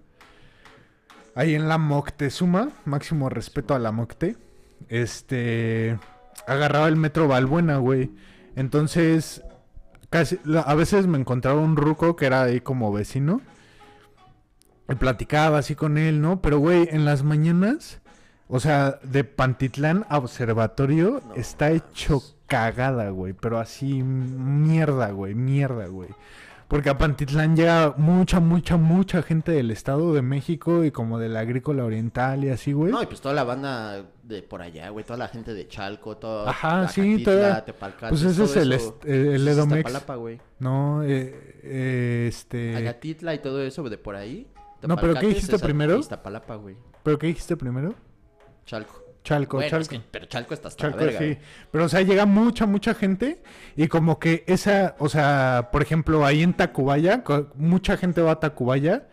[1.35, 4.37] ahí en la Moctezuma, máximo respeto a la Mocte,
[4.89, 5.97] este,
[6.47, 8.11] agarraba el metro Valbuena, güey.
[8.55, 9.43] Entonces,
[10.09, 13.41] casi, a veces me encontraba un ruco que era ahí como vecino.
[14.89, 16.41] Y platicaba así con él, ¿no?
[16.41, 18.01] Pero, güey, en las mañanas,
[18.47, 23.33] o sea, de Pantitlán a Observatorio No está hecho cagada, güey.
[23.33, 26.09] Pero así, mierda, güey, mierda, güey.
[26.67, 31.29] Porque a Pantitlán llega mucha, mucha, mucha gente del Estado de México y como de
[31.29, 32.91] la agrícola oriental y así, güey.
[32.91, 36.17] No, y pues toda la banda de por allá, güey, toda la gente de Chalco,
[36.17, 40.05] toda Ajá, sí, toda- Tepalcates, pues ese es el eso, est- el es Edomex.
[40.17, 40.41] Güey.
[40.57, 42.75] No, eh, eh, este...
[42.75, 44.47] Agatitla y todo eso de por ahí.
[44.87, 45.97] No, pero ¿qué dijiste primero?
[45.97, 46.75] Iztapalapa, güey.
[47.03, 47.93] ¿Pero qué dijiste primero?
[48.65, 49.01] Chalco.
[49.23, 49.81] Chalco, Bueno, Chalco.
[49.81, 51.25] es que- pero Chalco está hasta Chalco, la verga, sí.
[51.25, 51.39] güey.
[51.71, 53.41] Pero, o sea, llega mucha, mucha gente.
[53.75, 57.23] Y como que esa, o sea, por ejemplo, ahí en Tacubaya,
[57.55, 59.07] mucha gente va a Tacubaya.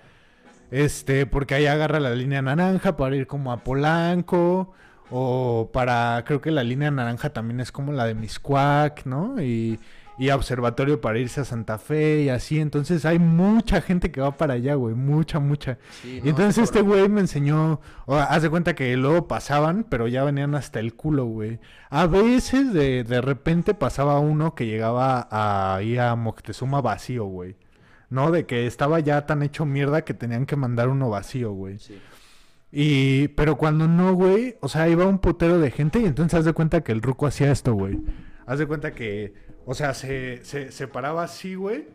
[0.71, 4.73] Este, porque ahí agarra la línea naranja para ir como a Polanco.
[5.11, 9.43] O para, creo que la línea naranja también es como la de Miscuac, ¿no?
[9.43, 9.79] Y,
[10.19, 12.61] y a Observatorio para irse a Santa Fe y así.
[12.61, 14.95] Entonces hay mucha gente que va para allá, güey.
[14.95, 15.79] Mucha, mucha.
[16.03, 19.85] Sí, Y no, entonces este güey me enseñó, o, haz de cuenta que luego pasaban,
[19.89, 21.61] pero ya venían hasta el culo, güey.
[21.91, 27.57] A veces de, de repente pasaba uno que llegaba a, ahí a Moctezuma vacío, güey.
[28.11, 28.31] ¿No?
[28.31, 31.79] De que estaba ya tan hecho mierda que tenían que mandar uno vacío, güey.
[31.79, 31.99] Sí.
[32.75, 36.45] Y, pero cuando no, güey, o sea, iba un putero de gente y entonces haz
[36.47, 38.01] de cuenta que el ruco hacía esto, güey.
[38.47, 39.35] Haz de cuenta que,
[39.67, 41.89] o sea, se, se, se paraba así, güey.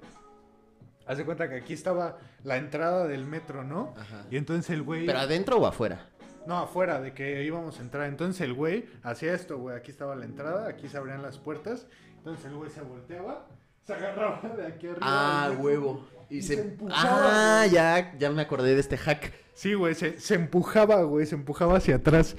[1.06, 3.94] Haz de cuenta que aquí estaba la entrada del metro, ¿no?
[3.98, 4.26] Ajá.
[4.30, 5.06] Y entonces el güey...
[5.06, 6.10] ¿Pero adentro o afuera?
[6.46, 8.08] No, afuera, de que íbamos a entrar.
[8.08, 9.76] Entonces el güey hacía esto, güey.
[9.76, 11.88] Aquí estaba la entrada, aquí se abrían las puertas.
[12.18, 13.48] Entonces el güey se volteaba,
[13.86, 15.00] se agarraba de aquí arriba.
[15.02, 16.06] Ah, huevo.
[16.30, 16.56] Y, y se...
[16.56, 17.72] se empujaba, Ah, güey.
[17.72, 19.34] ya, ya me acordé de este hack.
[19.54, 22.36] Sí, güey, se, se empujaba, güey, se empujaba hacia atrás.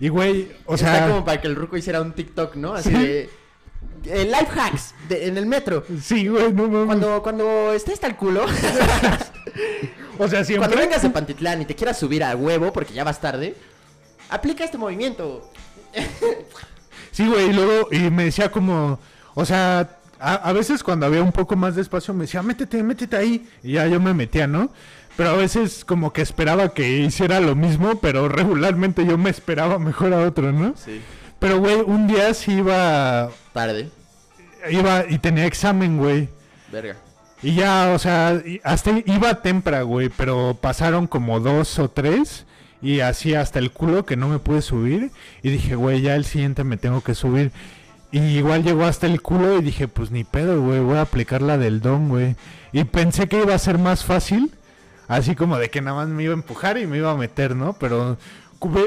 [0.00, 1.08] Y, güey, o Está sea...
[1.08, 2.74] como para que el ruco hiciera un TikTok, ¿no?
[2.74, 2.96] Así Sí.
[2.96, 3.30] de...
[4.06, 5.84] eh, life hacks de- en el metro.
[6.02, 6.86] Sí, güey, no mames.
[6.86, 8.44] Cuando, cuando esté hasta el culo,
[10.18, 10.68] O sea, siempre...
[10.68, 13.56] cuando vengas de Pantitlán y te quieras subir a huevo porque ya vas tarde,
[14.30, 15.50] aplica este movimiento.
[17.10, 18.98] Sí, güey, y luego, y me decía como,
[19.34, 22.82] o sea, a, a veces cuando había un poco más de espacio me decía, métete,
[22.82, 24.70] métete ahí, y ya yo me metía, ¿no?
[25.16, 29.78] Pero a veces como que esperaba que hiciera lo mismo, pero regularmente yo me esperaba
[29.78, 30.74] mejor a otro, ¿no?
[30.76, 31.00] Sí.
[31.44, 33.90] Pero, güey, un día sí iba, Tarde.
[34.70, 36.30] iba y tenía examen, güey.
[36.72, 36.96] Verga.
[37.42, 42.46] Y ya, o sea, hasta iba a tempra, güey, pero pasaron como dos o tres
[42.80, 45.10] y así hasta el culo que no me pude subir.
[45.42, 47.52] Y dije, güey, ya el siguiente me tengo que subir.
[48.10, 51.42] Y igual llegó hasta el culo y dije, pues ni pedo, güey, voy a aplicar
[51.42, 52.36] la del don, güey.
[52.72, 54.50] Y pensé que iba a ser más fácil,
[55.08, 57.54] así como de que nada más me iba a empujar y me iba a meter,
[57.54, 57.74] ¿no?
[57.74, 58.16] Pero,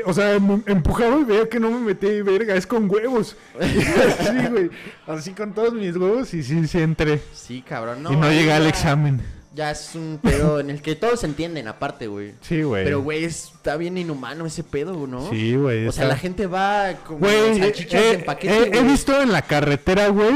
[0.06, 3.36] o sea, me empujaba y veía que no me metí, y verga, es con huevos.
[3.60, 4.70] así, güey,
[5.08, 7.22] así con todos mis huevos y sí, sí entré.
[7.34, 8.04] Sí, cabrón.
[8.04, 9.22] No, y no llegué al examen.
[9.54, 12.36] Ya es un pedo en el que todos se entienden aparte, güey.
[12.42, 12.84] Sí, güey.
[12.84, 15.32] Pero, güey, está bien inhumano ese pedo, ¿no?
[15.32, 15.88] Sí, güey.
[15.88, 19.32] O sea, la gente va como Güey, salchichas eh, en paquete, eh, he visto en
[19.32, 20.36] la carretera, güey,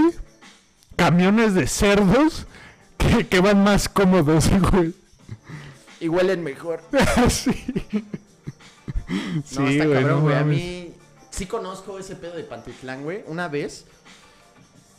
[0.95, 2.47] camiones de cerdos
[2.97, 4.95] que, que van más cómodos, güey.
[5.99, 6.81] Y huelen mejor.
[7.29, 7.51] sí.
[9.12, 10.36] No, Sí, está güey, cabrón, no güey.
[10.36, 10.57] a mames.
[10.57, 10.93] mí
[11.30, 13.24] sí conozco ese pedo de Pantitlán, güey.
[13.28, 13.86] Una vez,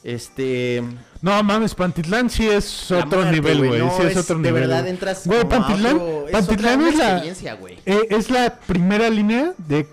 [0.05, 0.83] este...
[1.21, 3.79] No mames, Pantitlán sí es la otro muerte, nivel, güey.
[3.81, 4.63] No, sí es, otro de nivel.
[4.63, 4.91] verdad güey.
[4.91, 7.79] entras Güey, como a Pantitlán, otro- es Pantitlán otra es la, experiencia, güey.
[7.87, 9.87] eh, es la primera línea de,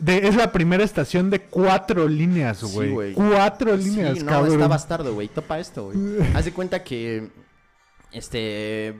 [0.00, 2.90] de- es la primera estación de cuatro líneas, Sí, güey.
[2.90, 3.12] güey.
[3.14, 4.52] cuatro líneas, Sí, no, cabrón.
[4.54, 5.28] está bastardo, güey.
[5.28, 5.98] Topa esto, güey.
[6.34, 7.28] Haz de cuenta que.
[8.10, 8.94] Este.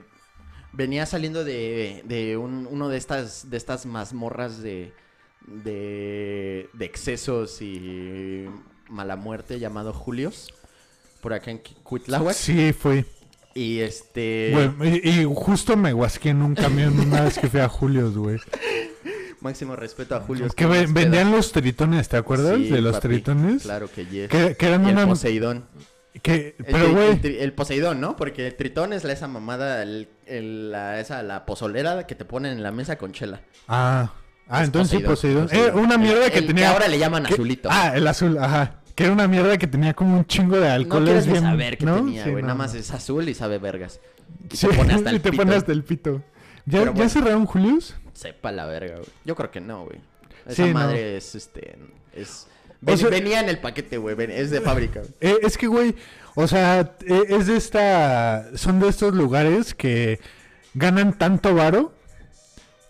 [0.72, 4.92] Venía saliendo de, de un- uno de estas, de estas mazmorras de,
[5.46, 6.68] de.
[6.72, 8.46] de excesos y
[8.88, 10.52] mala muerte llamado Julios.
[11.20, 12.34] Por acá en Cuitláhuac.
[12.34, 13.04] Sí, fue.
[13.54, 14.72] Y este.
[14.82, 18.38] Y, y justo me guasqué en un camión una vez que fui a Julios, güey.
[19.40, 20.54] Máximo respeto a Julios.
[20.54, 22.56] Que ve- vendían los tritones, ¿te acuerdas?
[22.56, 23.62] Sí, de los papi, tritones.
[23.64, 24.28] Claro que yes.
[24.28, 25.06] Que, que eran Y el una.
[25.06, 25.64] Poseidón.
[26.20, 28.16] Que, El, pero, Poseidón, ¿no?
[28.16, 32.62] Porque el Tritón es la, esa mamada, la, esa, la pozolera que te ponen en
[32.62, 33.40] la mesa con chela.
[33.66, 34.12] Ah,
[34.46, 35.44] ah Es entonces sí, Poseidón.
[35.44, 35.78] Eh, Poseidón.
[35.78, 36.70] una mierda que tenía.
[36.70, 37.68] ahora le llaman que- azulito.
[37.72, 38.80] Ah, el azul, ajá.
[38.94, 41.04] Que era una mierda que tenía como un chingo de no alcohol.
[41.04, 41.96] quieres ni bien, saber qué ¿no?
[41.96, 42.42] tenía, Sí, güey.
[42.42, 42.58] no, Nada no.
[42.58, 44.00] más es azul y sabe vergas.
[44.50, 45.42] Y Sí, te pone hasta el y te pito.
[45.42, 46.22] pone hasta el pito.
[46.66, 47.94] ¿Ya, ¿ya cerraron Julius?
[48.12, 49.08] Sepa la verga, güey.
[49.24, 49.98] Yo creo que no, güey.
[50.44, 50.74] Esa Sí, no.
[50.74, 51.78] madre es, este,
[52.14, 52.46] es...
[52.82, 54.16] ven- sea- venía en el paquete, güey.
[54.30, 55.00] Es de fábrica.
[55.20, 55.94] Eh, es que, güey,
[56.34, 58.50] o sea, eh, es de esta.
[58.56, 60.20] Son de estos lugares que
[60.74, 61.94] ganan tanto varo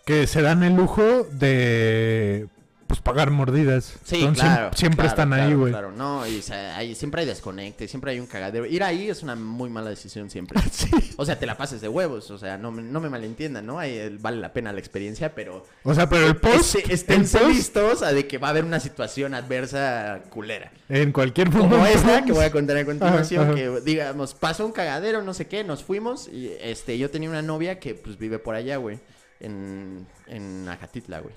[0.04, 2.48] que se dan el lujo de
[2.92, 3.94] pues pagar mordidas.
[4.04, 4.70] Sí, Entonces, claro.
[4.74, 5.72] Siempre claro, están ahí, güey.
[5.72, 8.66] Claro, no, y o sea, hay- siempre hay desconecte, siempre hay un cagadero.
[8.66, 10.60] Ir ahí es una muy mala decisión siempre.
[11.16, 13.78] O sea, te la pases de huevos, o sea, no, me- no me malentiendan, ¿no?
[13.78, 17.46] Ahí, vale la pena la experiencia, pero O sea, pero el post, este- el post,
[17.48, 20.70] listos a de que va a haber una situación adversa culera.
[20.90, 21.76] en cualquier momento.
[21.76, 23.60] Como esta que voy a contar a continuación, Ajá, ajá.
[23.60, 27.40] que digamos, pasó un cagadero, no sé qué, nos fuimos y este, yo tenía una
[27.42, 28.98] novia que pues vive por allá, güey,
[29.40, 31.34] en, en Acatitla, güey.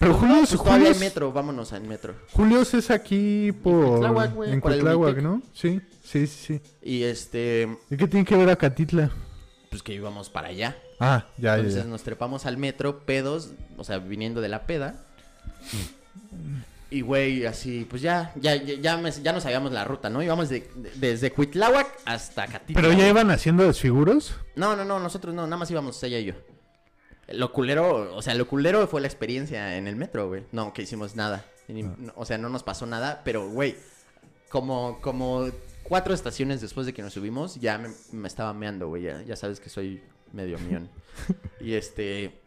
[0.00, 2.14] Pero Julio, Pues todavía hay Julios, metro, vámonos al metro.
[2.32, 3.84] Julios es aquí por...
[4.00, 5.22] Cuitláhuac, güey, en.
[5.22, 5.42] ¿no?
[5.52, 6.60] Sí, sí, sí, sí.
[6.82, 9.10] Y este, ¿Y qué tiene que ver Acatitla?
[9.68, 10.76] pues que íbamos para allá.
[10.98, 11.88] Ah, ya, ya, Entonces ya.
[11.90, 15.04] nos trepamos al metro, pedos, o sea, viniendo de la peda.
[16.90, 20.22] Y güey, así, pues ya, ya, ya, ya, me- ya no sabíamos la ruta, ¿no?
[20.22, 22.82] Íbamos de- de- desde Cuitláhuac hasta Catitla.
[22.82, 24.34] ¿Pero ya iban haciendo desfiguros?
[24.56, 26.34] No, no, no, nosotros no, nada más íbamos ella y yo.
[27.32, 30.44] Lo culero, o sea, lo culero fue la experiencia en el metro, güey.
[30.52, 31.44] No, que hicimos nada.
[31.68, 32.12] Ah.
[32.16, 33.76] O sea, no nos pasó nada, pero, güey,
[34.48, 35.48] como, como
[35.82, 39.04] cuatro estaciones después de que nos subimos, ya me, me estaba meando, güey.
[39.04, 40.02] Ya, ya sabes que soy
[40.32, 40.88] medio mión.
[41.60, 42.40] y este,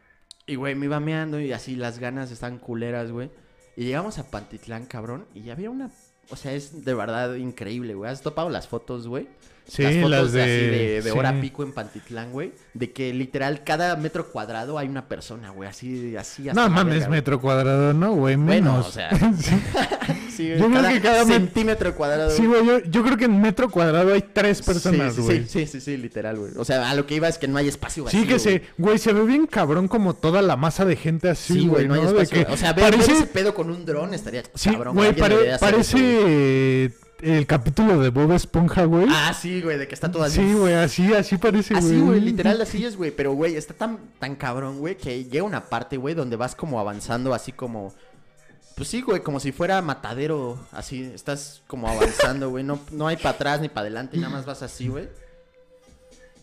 [0.45, 3.31] y güey, me iba meando y así las ganas están culeras, güey.
[3.75, 5.89] Y llegamos a Pantitlán, cabrón, y había una...
[6.29, 8.09] O sea, es de verdad increíble, güey.
[8.09, 9.27] ¿Has topado las fotos, güey?
[9.65, 11.17] Sí, las fotos las de, así de, de sí.
[11.17, 12.51] hora pico en Pantitlán, güey.
[12.73, 15.69] De que literal cada metro cuadrado hay una persona, güey.
[15.69, 16.49] Así, así.
[16.49, 18.35] hasta No mames, verga, metro cuadrado, ¿no, güey?
[18.37, 18.73] Menos.
[18.73, 19.09] Bueno, o sea,
[20.35, 22.31] Sí, güey, Yo creo que cada met- centímetro cuadrado.
[22.31, 25.43] Sí, güey, yo, yo creo que en metro cuadrado hay tres personas, sí, sí, güey.
[25.43, 26.51] sí, sí, sí, sí, literal, güey.
[26.57, 28.27] O sea, a lo que iba es que no hay espacio Sí, vacío.
[28.33, 28.97] que se, güey.
[28.97, 32.01] se ve bien cabrón como toda la masa de gente así, Sí, güey, no hay
[32.01, 32.45] De espacio.
[32.47, 34.95] que O sea, ver, ver parece, ese pedo con un dron estaría sí, cabrón.
[34.95, 36.91] güey, pare- eso, güey.
[37.23, 39.07] El capítulo de Bob Esponja, güey.
[39.09, 40.41] Ah, sí, güey, de que está todo así.
[40.41, 41.85] sí, güey, así, así parece, güey.
[41.85, 43.11] Así, güey, literal así es, güey.
[43.11, 46.79] Pero, güey, está tan, tan cabrón, güey, que llega una parte, güey, donde vas como
[46.79, 47.93] avanzando así como...
[48.75, 51.03] Pues sí, güey, como si fuera matadero, así.
[51.13, 52.63] Estás como avanzando, güey.
[52.63, 55.09] No, no hay para atrás ni para adelante, nada más vas así, güey.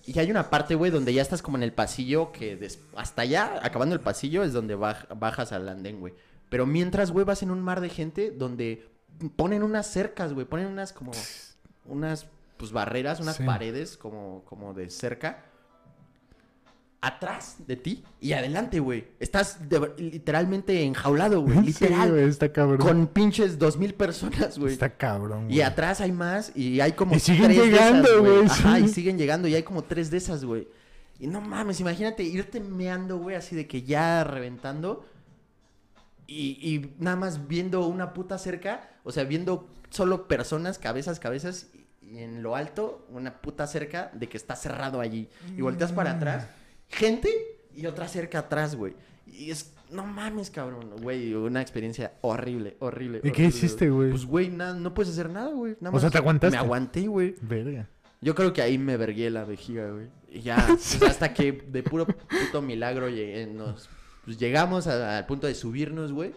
[0.06, 3.22] Y hay una parte, güey, donde ya estás como en el pasillo que des- hasta
[3.22, 6.14] allá, acabando el pasillo, es donde baj- bajas al andén, güey.
[6.48, 8.88] Pero mientras, güey, vas en un mar de gente donde
[9.28, 10.46] ponen unas cercas, güey.
[10.46, 11.12] Ponen unas como...
[11.86, 13.42] Unas, pues, barreras, unas Sí.
[13.44, 15.44] paredes como, como de cerca.
[17.02, 19.06] Atrás de ti y adelante, güey.
[19.18, 21.54] Estás de- literalmente enjaulado, güey.
[21.72, 22.18] Sí, Literal.
[22.18, 22.78] está cabrón.
[22.78, 24.74] con pinches dos mil personas, güey.
[24.74, 25.62] Está cabrón, Y güey.
[25.62, 28.84] atrás hay más y hay como Y siguen tres llegando, güey, Ajá, sí.
[28.84, 30.68] y siguen llegando y hay como tres de esas, güey.
[31.18, 35.06] Y no mames, imagínate irte meando, güey, así de que ya reventando
[36.30, 41.68] y, y nada más viendo una puta cerca, o sea, viendo solo personas, cabezas, cabezas
[42.00, 45.28] y en lo alto una puta cerca de que está cerrado allí.
[45.56, 46.46] Y volteas para atrás,
[46.88, 47.28] gente
[47.74, 48.94] y otra cerca atrás, güey.
[49.26, 53.20] Y es, no mames, cabrón, güey, una experiencia horrible, horrible.
[53.24, 54.10] ¿Y qué hiciste, güey?
[54.10, 55.76] Pues, güey, nada, no puedes hacer nada, güey.
[55.80, 56.56] nada O sea, ¿te aguantaste?
[56.56, 57.34] Me aguanté, güey.
[57.42, 57.88] Verga.
[58.20, 60.08] Yo creo que ahí me vergué la vejiga, güey.
[60.28, 63.88] Y ya, pues, hasta que de puro puto milagro llegué- nos,
[64.24, 66.34] pues, llegamos a- al punto de subirnos, güey.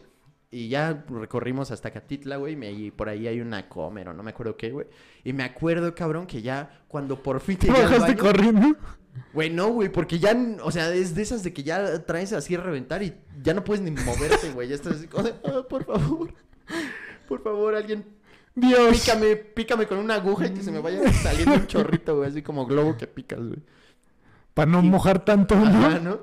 [0.52, 2.54] Y ya recorrimos hasta Catitla, güey.
[2.86, 4.86] y por ahí hay una comer o no me acuerdo qué, güey.
[5.24, 8.76] Y me acuerdo, cabrón, que ya cuando por fin ¿Te bajaste corriendo?
[9.34, 12.54] Güey, no, güey, porque ya, o sea, es de esas de que ya traes así
[12.56, 14.68] a reventar y ya no puedes ni moverte, güey.
[14.70, 15.08] Ya estás así
[15.46, 16.34] "Ah, por favor,
[17.28, 18.06] por favor, alguien
[18.56, 19.00] Dios.
[19.00, 22.42] pícame, pícame con una aguja y que se me vaya saliendo un chorrito, güey, así
[22.44, 23.60] como globo que picas, güey.
[24.54, 25.66] Para no Y- mojar tanto, ¿no?
[25.66, 26.20] Ajá, ¿no?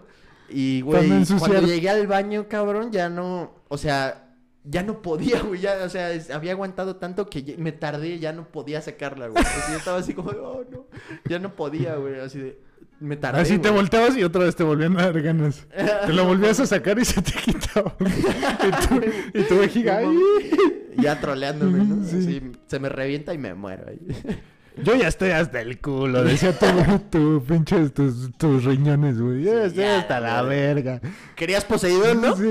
[0.51, 4.35] Y, güey, cuando llegué al baño, cabrón, ya no, o sea,
[4.65, 8.33] ya no podía, güey, ya, o sea, es- había aguantado tanto que me tardé, ya
[8.33, 9.43] no podía sacarla, güey.
[9.45, 10.87] Así yo estaba así como, oh, no,
[11.29, 12.61] ya no podía, güey, así de,
[13.01, 15.67] me tardé, Así te volteabas y otra vez te volvían a dar ganas.
[16.07, 17.97] Te lo volvías a sacar y se te quitaba.
[18.01, 21.01] y tu, y tu.
[21.01, 22.05] Ya troleándome, ¿no?
[22.05, 22.19] Sí.
[22.19, 23.99] Así, se me revienta y me muero ahí.
[24.85, 26.67] Yo ya estoy hasta el culo, decía tu,
[27.11, 29.43] tu pinches, tus, tus riñones, güey.
[29.43, 30.57] Yo ya estoy ya, hasta la güey.
[30.59, 31.01] verga.
[31.37, 32.37] ¿Querías Poseidón, no?
[32.37, 32.51] Sí.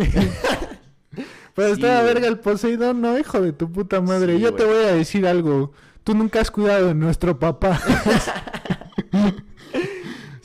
[1.55, 4.36] Pero está la verga el Poseidón, no, hijo de tu puta madre.
[4.36, 5.73] Sí, Yo te voy a decir algo.
[6.03, 7.80] Tú nunca has cuidado de nuestro papá.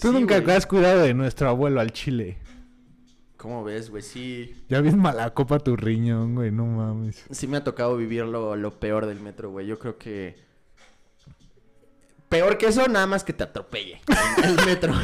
[0.01, 0.57] Tú Sí, nunca güey.
[0.57, 2.37] has cuidado de nuestro abuelo al chile.
[3.37, 4.03] ¿Cómo ves, güey?
[4.03, 7.24] Sí, Ya bien mala copa tu riñón, güey, no mames.
[7.30, 9.66] sí me ha tocado vivir lo, lo peor del metro, güey.
[9.66, 10.37] Yo creo que...
[12.35, 14.01] Peor que eso, nada más que te atropelle
[14.43, 14.93] el metro.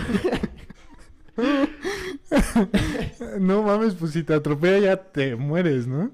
[3.38, 6.10] No mames, pues si te atropella ya te mueres, ¿no?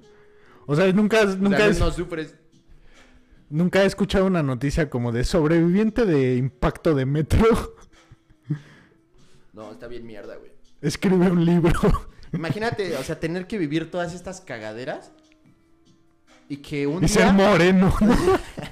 [0.66, 2.34] O sea, nunca, nunca, no sufres.
[3.48, 7.74] nunca he escuchado una noticia como de sobreviviente de impacto de metro.
[9.54, 10.52] No, está bien mierda, güey.
[10.82, 11.72] Escribe un libro.
[12.32, 15.12] Imagínate, o sea, tener que vivir todas estas cagaderas
[16.48, 17.94] y que un Y ser día, moreno.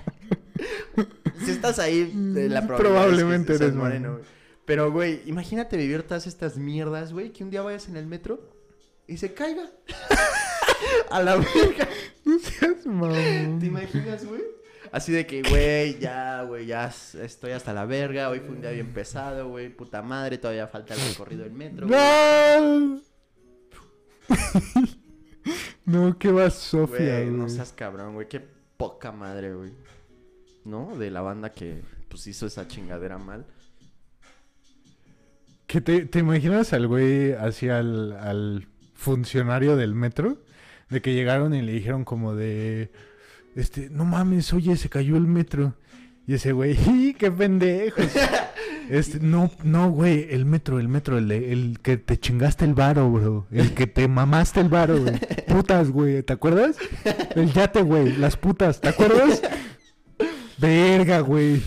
[1.44, 4.12] si estás ahí, la probabilidad Probablemente es que eres moreno.
[4.14, 4.24] güey.
[4.64, 8.50] Pero, güey, imagínate vivir todas estas mierdas, güey, que un día vayas en el metro
[9.06, 9.70] y se caiga.
[11.10, 11.88] A la verga.
[12.24, 13.58] No seas mamón.
[13.60, 14.40] ¿Te imaginas, güey?
[14.90, 16.90] Así de que, güey, ya, güey, ya
[17.20, 18.30] estoy hasta la verga.
[18.30, 19.68] Hoy fue un día bien pesado, güey.
[19.68, 21.86] Puta madre, todavía falta el recorrido del metro.
[21.86, 23.00] ¡No!
[25.84, 28.28] no, qué va Sofía, Güey, no seas cabrón, güey.
[28.28, 28.40] Qué
[28.76, 29.72] poca madre, güey.
[30.64, 30.96] ¿No?
[30.96, 33.44] De la banda que, pues, hizo esa chingadera mal.
[35.66, 40.38] ¿Que te, te imaginas al güey así al, al funcionario del metro?
[40.90, 42.90] De que llegaron y le dijeron como de...
[43.56, 45.74] Este, no mames, oye, se cayó el metro.
[46.26, 48.06] Y ese güey, ¡y qué pendejos!
[48.90, 53.10] Este, no, no, güey, el metro, el metro, el, el que te chingaste el varo,
[53.10, 53.46] bro.
[53.50, 55.18] El que te mamaste el varo, güey.
[55.48, 56.76] Putas, güey, ¿te acuerdas?
[57.34, 59.40] El yate, güey, las putas, ¿te acuerdas?
[60.64, 61.62] Verga, güey.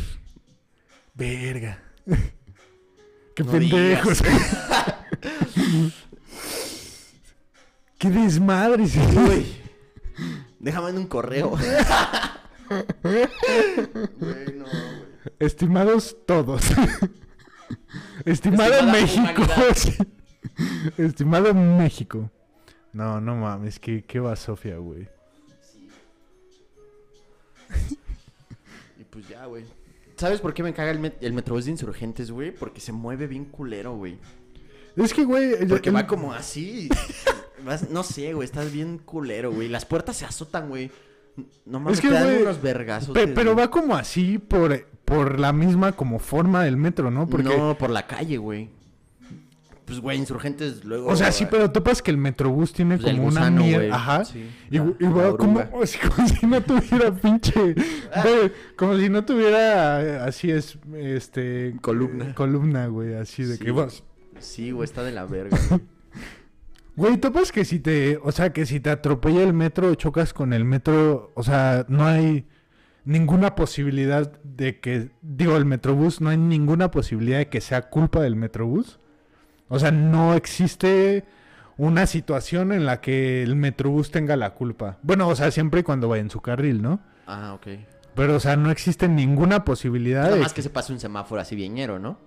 [1.13, 1.77] Verga.
[3.35, 4.23] Qué No pendejos.
[7.99, 8.87] Qué desmadre.
[8.87, 8.99] sí.
[8.99, 9.55] Uy.
[10.59, 11.55] Déjame en un correo.
[13.03, 13.27] Güey,
[14.57, 15.07] no, güey.
[15.39, 16.63] Estimados todos.
[18.25, 19.43] Estimado Estimada México.
[19.73, 19.95] sí.
[20.97, 22.29] Estimado México.
[22.91, 25.07] No, no mames, qué, qué va Sofía, güey.
[27.69, 27.97] Y
[29.17, 29.63] pues ya, güey.
[30.15, 32.51] ¿Sabes por qué me caga el, met- el Metrobús de Insurgentes, güey?
[32.51, 34.17] Porque se mueve bien culero, güey.
[34.95, 35.67] Es que, güey.
[35.67, 36.87] Porque el- va como así.
[37.65, 39.69] Vas- no sé, güey, estás bien culero, güey.
[39.69, 40.91] Las puertas se azotan, güey.
[41.65, 43.13] No mames, Es que, te dan güey, unos vergazos.
[43.15, 47.27] pe- pero va como así por, por la misma como forma del metro, ¿no?
[47.27, 48.69] Porque, No, por la calle, güey.
[49.87, 51.07] Pues, güey, Insurgentes luego...
[51.07, 53.95] o sea, sí, pero topas que el metrobús tiene Pues, como una mierda.
[53.95, 54.25] Ajá.
[54.25, 57.73] Sí, Y, la- y la va como, si no tuviera pinche.
[58.13, 58.21] Ah.
[58.23, 60.77] güey, como si no tuviera así es.
[60.93, 61.75] Este.
[61.81, 62.25] Columna.
[62.29, 63.15] eh, columna, güey.
[63.15, 63.63] Así de Sí.
[63.63, 64.03] que vas.
[64.39, 65.57] Sí, güey, está de la verga.
[66.95, 68.17] Güey, topas que si te.
[68.23, 71.31] O sea, que si te atropella el metro o chocas con el metro.
[71.35, 72.47] O sea, no hay
[73.05, 75.11] ninguna posibilidad de que.
[75.21, 78.99] Digo, el metrobús, no hay ninguna posibilidad de que sea culpa del metrobús.
[79.69, 81.25] O sea, no existe
[81.77, 84.97] una situación en la que el metrobús tenga la culpa.
[85.03, 86.99] Bueno, o sea, siempre y cuando vaya en su carril, ¿no?
[87.27, 87.67] ah, ok.
[88.15, 90.41] Pero, o sea, no existe ninguna posibilidad Nada de...
[90.41, 92.17] más que se pase un semáforo así viñero, ¿no?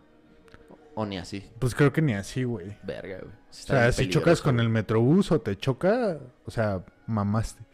[0.94, 1.44] O ni así.
[1.58, 2.76] Pues creo que ni así, güey.
[2.84, 3.32] Verga, güey.
[3.32, 7.64] O sea, si chocas con el metrobús o te choca, o sea, mamaste.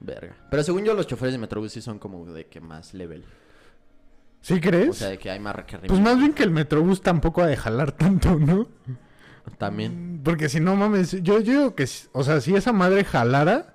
[0.00, 0.34] Verga.
[0.50, 3.24] Pero según yo, los choferes de Metrobús sí son como de que más level.
[4.40, 4.88] ¿Sí crees?
[4.90, 5.96] O sea, de que hay más requerimientos.
[5.96, 8.66] pues más bien que el metrobús tampoco ha de jalar tanto, ¿no?
[9.58, 10.20] También.
[10.24, 13.74] Porque si no mames, yo, yo digo que, o sea, si esa madre jalara,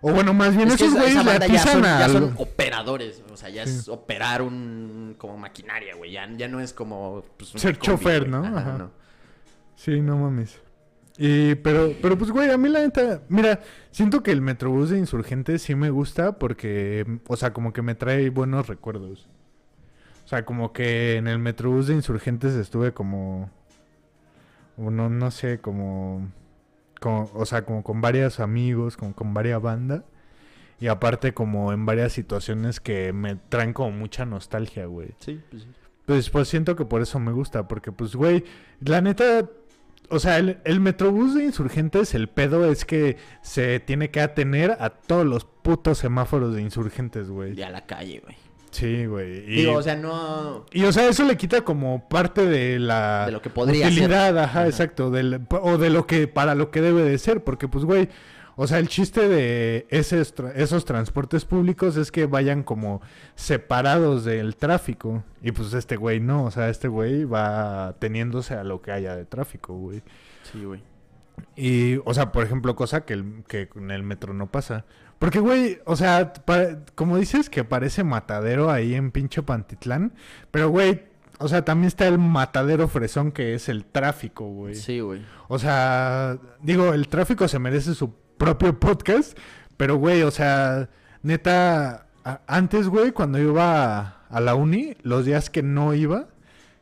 [0.00, 3.22] o bueno, más bien Es esos güeyes le ya son, ya al- son operadores.
[3.32, 5.14] O sea, ya es operar un...
[5.16, 6.10] Como maquinaria, güey.
[6.12, 7.22] Ya, ya no es como...
[7.36, 8.28] pues, Ser combi, chofer.
[8.28, 8.44] ¿no?
[8.44, 8.78] Ajá, Ajá.
[8.78, 8.90] no.
[9.76, 10.58] Sí, no mames.
[11.18, 13.60] Y, pero, pero pues, güey, a mí la neta, mira,
[13.92, 17.94] siento que el Metrobús de Insurgentes sí me gusta porque, o sea, como que me
[17.94, 19.28] trae buenos recuerdos.
[20.24, 23.50] O sea, como que en el Metrobús de Insurgentes estuve como,
[24.76, 26.30] o no, sé, como,
[27.00, 30.02] como, o sea, como con varios amigos, como con varias bandas.
[30.80, 35.10] Y aparte como en varias situaciones que me traen como mucha nostalgia, güey.
[35.18, 35.68] Sí, pues sí.
[36.06, 38.44] Pues, pues siento que por eso me gusta, porque pues, güey,
[38.80, 39.48] la neta,
[40.08, 44.76] o sea, el, el Metrobús de Insurgentes, el pedo es que se tiene que atener
[44.80, 47.54] a todos los putos semáforos de Insurgentes, güey.
[47.54, 48.36] Ya a la calle, güey.
[48.72, 49.44] Sí, güey.
[49.46, 50.66] Y, Digo, o sea, no...
[50.72, 54.28] y, o sea, eso le quita como parte de la De lo que podría utilidad,
[54.30, 54.38] ser.
[54.38, 54.66] ajá, Ajá.
[54.66, 58.08] exacto, del, o de lo que, para lo que debe de ser, porque pues, güey,
[58.56, 63.00] o sea, el chiste de esos transportes públicos es que vayan como
[63.34, 65.22] separados del tráfico.
[65.42, 69.16] Y pues este güey no, o sea, este güey va teniéndose a lo que haya
[69.16, 70.02] de tráfico, güey.
[70.50, 70.82] Sí, güey.
[71.56, 74.84] Y, o sea, por ejemplo, cosa que, el, que en el metro no pasa.
[75.22, 76.32] Porque, güey, o sea,
[76.96, 80.14] como dices que parece matadero ahí en pinche Pantitlán,
[80.50, 81.04] pero, güey,
[81.38, 84.74] o sea, también está el matadero fresón que es el tráfico, güey.
[84.74, 85.22] Sí, güey.
[85.46, 89.38] O sea, digo, el tráfico se merece su propio podcast,
[89.76, 90.88] pero, güey, o sea,
[91.22, 92.08] neta,
[92.48, 96.30] antes, güey, cuando iba a, a la uni, los días que no iba,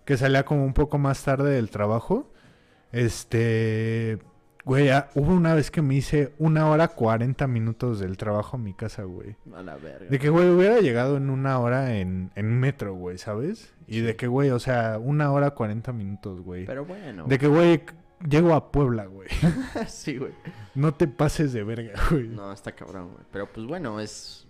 [0.07, 2.33] que salía como un poco más tarde del trabajo,
[2.91, 4.19] este,
[4.65, 8.61] güey, ah, hubo una vez que me hice una hora cuarenta minutos del trabajo a
[8.61, 9.37] mi casa, güey.
[9.55, 10.07] A la verga.
[10.09, 13.73] De que, güey, hubiera llegado en una hora en, en metro, güey, ¿sabes?
[13.87, 16.67] Y de que, güey, o sea, una hora cuarenta minutos, güey.
[16.67, 17.25] Pero bueno.
[17.27, 17.83] De que, güey,
[18.29, 19.29] llego a Puebla, güey.
[19.89, 20.33] sí, güey.
[20.75, 22.29] No te pases de verga, güey.
[22.29, 23.25] No, está cabrón, güey.
[23.33, 24.47] Pero pues bueno, es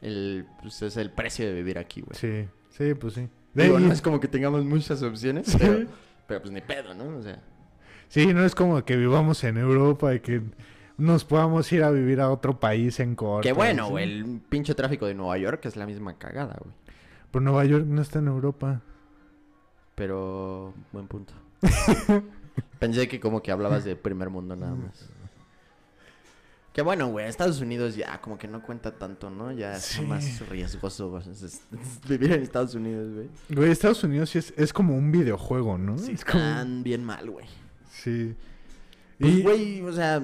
[0.00, 2.18] el, pues, es el precio de vivir aquí, güey.
[2.18, 3.28] Sí, sí, pues sí.
[3.54, 5.58] Digo, De- no es como que tengamos muchas opciones, Sí.
[5.60, 5.86] pero,
[6.26, 7.18] pero pues ni pedo, ¿no?
[7.18, 7.38] O sea,
[8.12, 10.42] Sí, no es como que vivamos en Europa y que
[10.98, 13.40] nos podamos ir a vivir a otro país en corto.
[13.42, 16.74] que bueno, el pinche tráfico de Nueva York es la misma cagada, güey.
[17.30, 18.82] Pero Nueva York no está en Europa.
[19.94, 21.32] Pero, buen punto.
[22.78, 25.08] Pensé que como que hablabas de primer mundo nada más.
[26.74, 29.52] Que bueno, güey, Estados Unidos ya como que no cuenta tanto, ¿no?
[29.52, 30.02] Ya es Sí.
[30.02, 31.62] más riesgoso es- es-
[32.08, 33.28] vivir en Estados Unidos, güey.
[33.50, 35.96] Güey, Estados Unidos sí es, es como un videojuego, ¿no?
[35.98, 36.38] Sí, es como...
[36.42, 37.46] están bien mal, güey.
[38.02, 38.34] Sí.
[39.18, 40.22] Pues, Y- güey, o sea,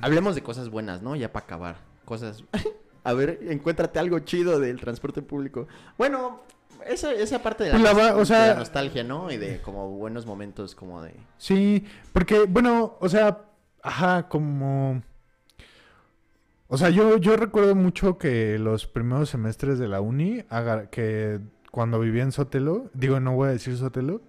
[0.00, 1.14] hablemos de cosas buenas, ¿no?
[1.16, 1.76] Ya para acabar.
[2.04, 2.44] Cosas...
[3.06, 5.68] A ver, encuéntrate algo chido del transporte público.
[5.98, 6.40] Bueno,
[6.86, 9.30] esa, esa parte de la, Pues la va- o de la nostalgia, ¿no?
[9.30, 11.12] Y de como buenos momentos como de...
[11.36, 11.84] Sí,
[12.14, 13.42] porque, bueno, o sea,
[13.82, 15.02] ajá, como...
[16.68, 20.42] O sea, yo, yo recuerdo mucho que los primeros semestres de la uni,
[20.90, 21.40] que
[21.70, 24.22] cuando vivía en Sotelo, digo, no voy a decir Sotelo,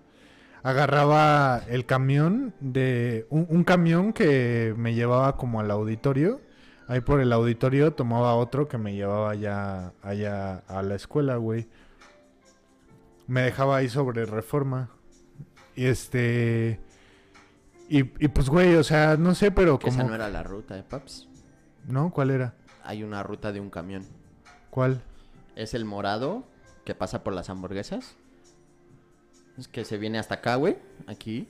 [0.65, 3.27] agarraba el camión de...
[3.29, 6.41] Un, un camión que me llevaba como al auditorio.
[6.87, 11.67] Ahí por el auditorio tomaba otro que me llevaba allá, allá a la escuela, güey.
[13.27, 14.89] Me dejaba ahí sobre reforma.
[15.75, 16.79] Y este...
[17.87, 19.93] Y, y pues, güey, o sea, no sé, pero como...
[19.93, 21.27] esa no era la ruta de Paps.
[21.87, 22.09] ¿No?
[22.09, 22.55] ¿Cuál era?
[22.83, 24.03] Hay una ruta de un camión.
[24.71, 25.03] ¿Cuál?
[25.55, 26.43] Es el morado
[26.85, 28.17] que pasa por las hamburguesas.
[29.57, 30.77] Es que se viene hasta acá, güey.
[31.07, 31.47] Aquí.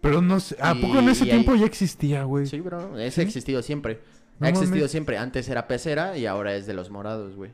[0.00, 0.56] Pero no sé...
[0.60, 2.46] ¿A Y- poco en ese ahí- tiempo ya existía, güey?
[2.46, 2.98] Sí, bro.
[2.98, 3.20] Es ¿Sí?
[3.20, 4.00] existido siempre.
[4.40, 4.90] No ha existido mames.
[4.90, 5.18] siempre.
[5.18, 7.52] Antes era pecera y ahora es de los morados, güey.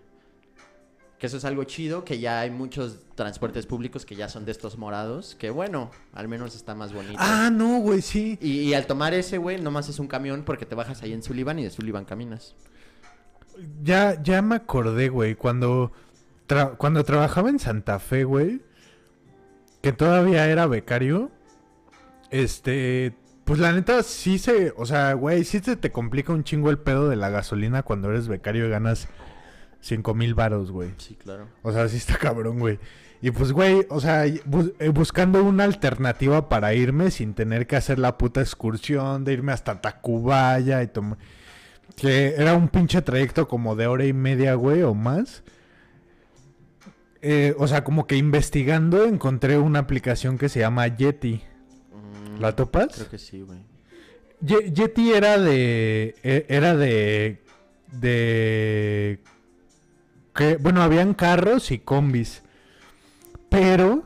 [1.18, 4.52] Que eso es algo chido, que ya hay muchos transportes públicos que ya son de
[4.52, 5.34] estos morados.
[5.34, 7.16] Que bueno, al menos está más bonito.
[7.18, 8.38] Ah, no, güey, sí.
[8.40, 11.22] Y, y al tomar ese, güey, nomás es un camión porque te bajas ahí en
[11.22, 12.54] Sullivan y de Sullivan caminas.
[13.82, 15.90] Ya, ya me acordé, güey, cuando,
[16.48, 18.62] tra- cuando trabajaba en Santa Fe, güey,
[19.80, 21.30] que todavía era becario,
[22.30, 23.14] este,
[23.44, 26.78] pues la neta sí se, o sea, güey, sí se te complica un chingo el
[26.78, 29.08] pedo de la gasolina cuando eres becario y ganas
[29.80, 30.90] cinco mil varos, güey.
[30.98, 31.48] Sí, claro.
[31.62, 32.78] O sea, sí está cabrón, güey.
[33.20, 37.74] Y pues, güey, o sea, bus- eh, buscando una alternativa para irme sin tener que
[37.76, 41.18] hacer la puta excursión de irme hasta Tacubaya y tomar...
[41.96, 45.42] Que era un pinche trayecto como de hora y media, güey, o más.
[47.22, 51.42] Eh, o sea, como que investigando encontré una aplicación que se llama Yeti.
[51.92, 52.88] Mm, ¿La topas?
[52.94, 53.58] Creo que sí, güey.
[54.40, 56.14] Ye- Yeti era de.
[56.22, 57.42] e- Era de.
[57.92, 59.20] De.
[60.34, 62.42] Que, bueno, habían carros y combis.
[63.48, 64.04] Pero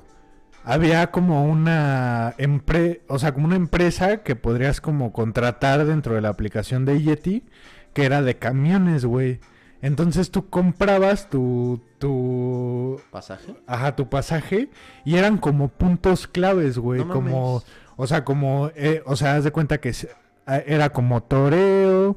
[0.65, 6.21] había como una empre- o sea, como una empresa que podrías como contratar dentro de
[6.23, 7.45] la aplicación de Yeti,
[7.93, 9.41] que era de camiones, güey.
[9.83, 13.55] Entonces tú comprabas tu, tu, ¿Pasaje?
[13.67, 14.71] ajá, tu pasaje
[15.05, 17.67] y eran como puntos claves, güey, No como, mames.
[17.97, 20.09] o sea, como, eh, o sea, haz de cuenta que se-
[20.47, 22.17] a- era como Toreo,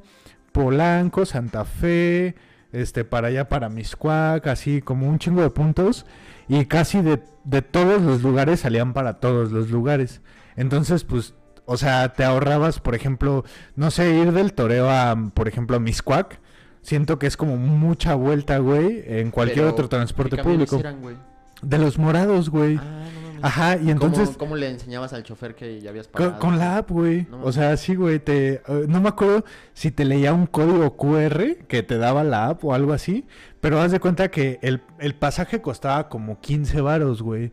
[0.52, 2.36] Polanco, Santa Fe,
[2.72, 6.06] este, para allá, para Miscuac, así como un chingo de puntos.
[6.48, 10.22] Y casi de, de todos los lugares salían para todos los lugares.
[10.56, 11.34] Entonces, pues,
[11.66, 13.44] o sea, te ahorrabas, por ejemplo,
[13.76, 16.40] no sé, ir del Toreo a, por ejemplo, a Miscuac.
[16.86, 20.78] Siento que es como mucha vuelta, güey, en cualquier Pero, otro transporte ¿qué público.
[20.78, 21.16] eran, güey?
[21.64, 22.78] De los morados, güey.
[22.78, 23.06] Ah,
[23.40, 23.48] no.
[23.48, 24.28] Ajá, y entonces...
[24.28, 26.38] ¿Cómo, cómo le enseñabas al chofer que ya habías pagado?
[26.38, 27.26] con la app, güey.
[27.42, 28.20] O sea, sí, güey.
[28.20, 32.50] Te, eh, no me acuerdo si te leía un código QR que te daba la
[32.50, 33.26] app o algo así.
[33.62, 37.52] Pero haz de cuenta que el, el pasaje costaba como 15 varos, güey.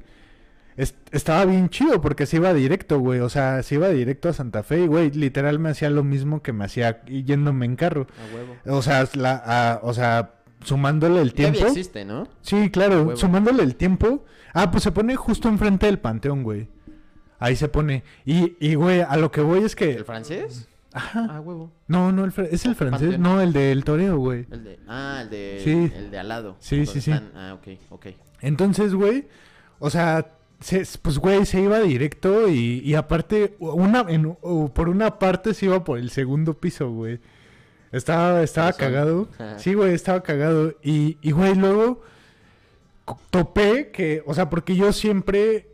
[0.77, 3.21] Es- estaba bien chido porque se iba directo, güey.
[3.21, 6.43] O sea, se iba directo a Santa Fe y, güey, literal me hacía lo mismo
[6.43, 8.07] que me hacía yéndome en carro.
[8.19, 8.79] A huevo.
[8.79, 11.59] O sea, la, a- o sea, sumándole el tiempo.
[11.59, 12.27] Todavía existe, ¿no?
[12.41, 14.25] Sí, claro, sumándole el tiempo.
[14.55, 16.69] Ah, pues se pone justo enfrente del panteón, güey.
[17.39, 18.05] Ahí se pone.
[18.25, 19.93] Y, y güey, a lo que voy es que.
[19.93, 20.69] ¿El francés?
[20.95, 21.27] Ajá.
[21.31, 21.73] Ah, huevo.
[21.89, 23.01] No, no, el fr- es el francés.
[23.13, 23.23] Panteón.
[23.23, 24.47] No, el del toreo, güey.
[24.51, 24.79] El de...
[24.87, 25.61] Ah, el de...
[25.65, 25.93] Sí.
[25.97, 26.57] El de al lado.
[26.61, 27.11] Sí, sí, sí.
[27.11, 28.07] están- Ah, ok, ok.
[28.43, 29.27] Entonces, güey,
[29.79, 30.27] o sea,
[30.63, 34.37] se- pues, güey, se iba directo y, y aparte, una, en-
[34.75, 37.21] por una parte se iba por el segundo piso, güey.
[37.93, 39.29] Estaba, estaba cagado.
[39.59, 40.75] Sí, güey, estaba cagado.
[40.83, 42.01] Y, y, güey, luego
[43.31, 45.69] topé que, o sea, porque yo siempre...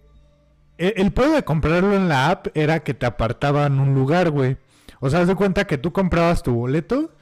[0.79, 4.57] El, el pedo de comprarlo en la app era que te apartaban un lugar, güey.
[5.01, 7.13] O sea, haz de cuenta que tú comprabas tu boleto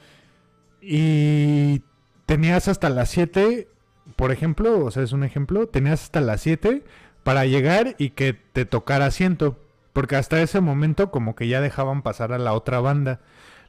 [0.81, 1.81] y
[2.25, 3.67] tenías hasta las 7,
[4.15, 6.83] por ejemplo, o sea, es un ejemplo, tenías hasta las 7
[7.27, 9.59] para llegar y que te tocara asiento.
[9.93, 13.19] porque hasta ese momento como que ya dejaban pasar a la otra banda.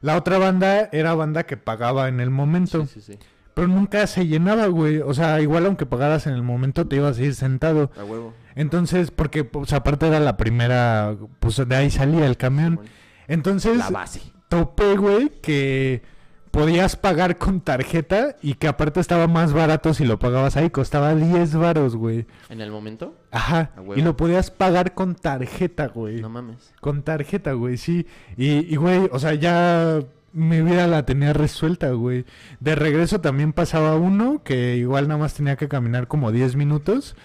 [0.02, 3.18] La otra banda era banda que pagaba en el momento, Sí, sí, sí.
[3.54, 4.98] pero nunca se llenaba, güey.
[4.98, 7.90] O sea, igual aunque pagaras en el momento te ibas a ir sentado.
[7.98, 8.34] A huevo.
[8.54, 12.78] Entonces, porque pues aparte era la primera, pues de ahí salía el camión.
[13.26, 14.20] Entonces, La base.
[14.48, 16.02] topé, güey, que
[16.50, 20.70] podías pagar con tarjeta y que aparte estaba más barato si lo pagabas ahí.
[20.70, 22.26] Costaba 10 varos, güey.
[22.48, 23.14] ¿En el momento?
[23.30, 23.72] Ajá.
[23.96, 26.20] Y lo podías pagar con tarjeta, güey.
[26.20, 26.74] No mames.
[26.80, 28.06] Con tarjeta, güey, sí.
[28.36, 30.00] Y, y, güey, o sea, ya
[30.32, 32.24] mi vida la tenía resuelta, güey.
[32.60, 37.16] De regreso también pasaba uno que igual nada más tenía que caminar como 10 minutos.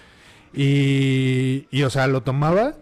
[0.52, 2.74] Y, y, o sea, lo tomaba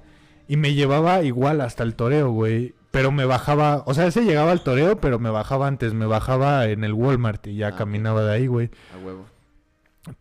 [0.48, 2.74] y me llevaba igual hasta el toreo, güey.
[2.92, 6.66] Pero me bajaba, o sea, ese llegaba al toreo, pero me bajaba antes, me bajaba
[6.68, 8.70] en el Walmart y ya Ah, caminaba de ahí, güey.
[8.94, 9.26] A huevo.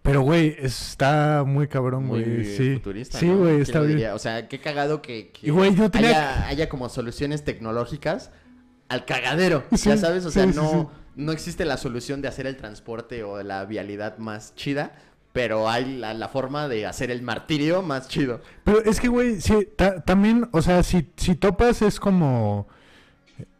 [0.03, 2.45] Pero, güey, está muy cabrón, Muy güey.
[2.45, 3.38] Sí, futurista, sí, ¿no?
[3.38, 3.91] güey, ¿Quién está bien.
[3.93, 4.15] diría?
[4.15, 8.32] O sea, qué cagado que, que Y, güey, yo tenía- haya, haya como soluciones tecnológicas
[8.89, 9.63] al cagadero.
[9.76, 13.24] Sí, ya sabes, o sea, sí, no, no existe la solución de hacer el transporte
[13.24, 14.93] o la vialidad más chida,
[15.34, 18.41] pero hay la, la forma de hacer el martirio más chido.
[18.63, 22.67] Pero es que, güey, sí, ta- también, o sea, si, si topas es como...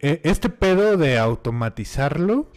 [0.00, 2.50] eh, este pedo de automatizarlo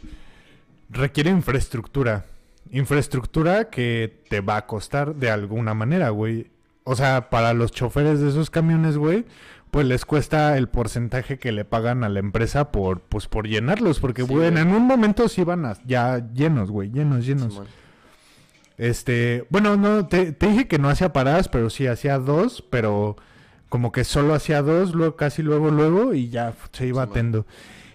[0.90, 2.26] requiere infraestructura.
[2.72, 6.48] Infraestructura que te va a costar de alguna manera, güey.
[6.84, 9.26] O sea, para los choferes de esos camiones, güey,
[9.72, 14.00] pues les cuesta el porcentaje que le pagan a la empresa por, pues, por llenarlos.
[14.00, 14.62] Porque, Sí, güey, güey.
[14.62, 17.62] en un momento sí iban a- ya llenos, güey, llenos, llenos.
[18.78, 23.16] Este, bueno, no, te, te dije que no hacía paradas, pero sí hacía dos, pero
[23.70, 27.10] como que solo hacía dos, luego casi luego, luego, y ya se iba Simón.
[27.10, 27.46] atendo.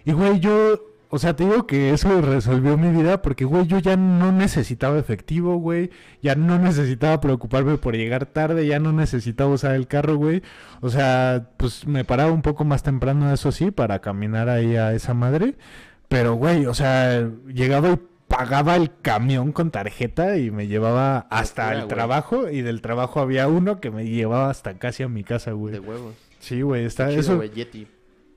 [0.05, 3.79] Y güey, yo, o sea, te digo que eso resolvió mi vida porque, güey, yo
[3.79, 5.91] ya no necesitaba efectivo, güey,
[6.23, 10.43] ya no necesitaba preocuparme por llegar tarde, ya no necesitaba usar el carro, güey.
[10.81, 14.95] O sea, pues me paraba un poco más temprano, eso sí, para caminar ahí a
[14.95, 15.57] esa madre.
[16.09, 17.99] Pero, güey, o sea, llegaba y
[18.31, 21.89] pagaba el camión con tarjeta y me llevaba hasta Locura, el güey.
[21.95, 25.57] trabajo y del trabajo había uno que me llevaba hasta casi a mi casa, De
[25.57, 25.79] güey.
[25.81, 26.15] huevos.
[26.39, 27.37] Sí, güey, está Chido, eso.
[27.37, 27.87] güey, Yeti.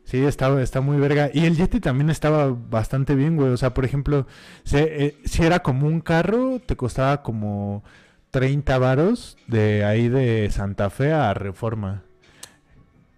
[0.04, 1.30] Sí, está, está muy verga.
[1.34, 3.52] Y el Yeti también estaba bastante bien, güey.
[3.52, 4.28] O sea, por ejemplo,
[4.74, 7.84] eh, si era como un carro, te costaba como
[8.32, 12.04] 30 varos de ahí de Santa Fe a Reforma.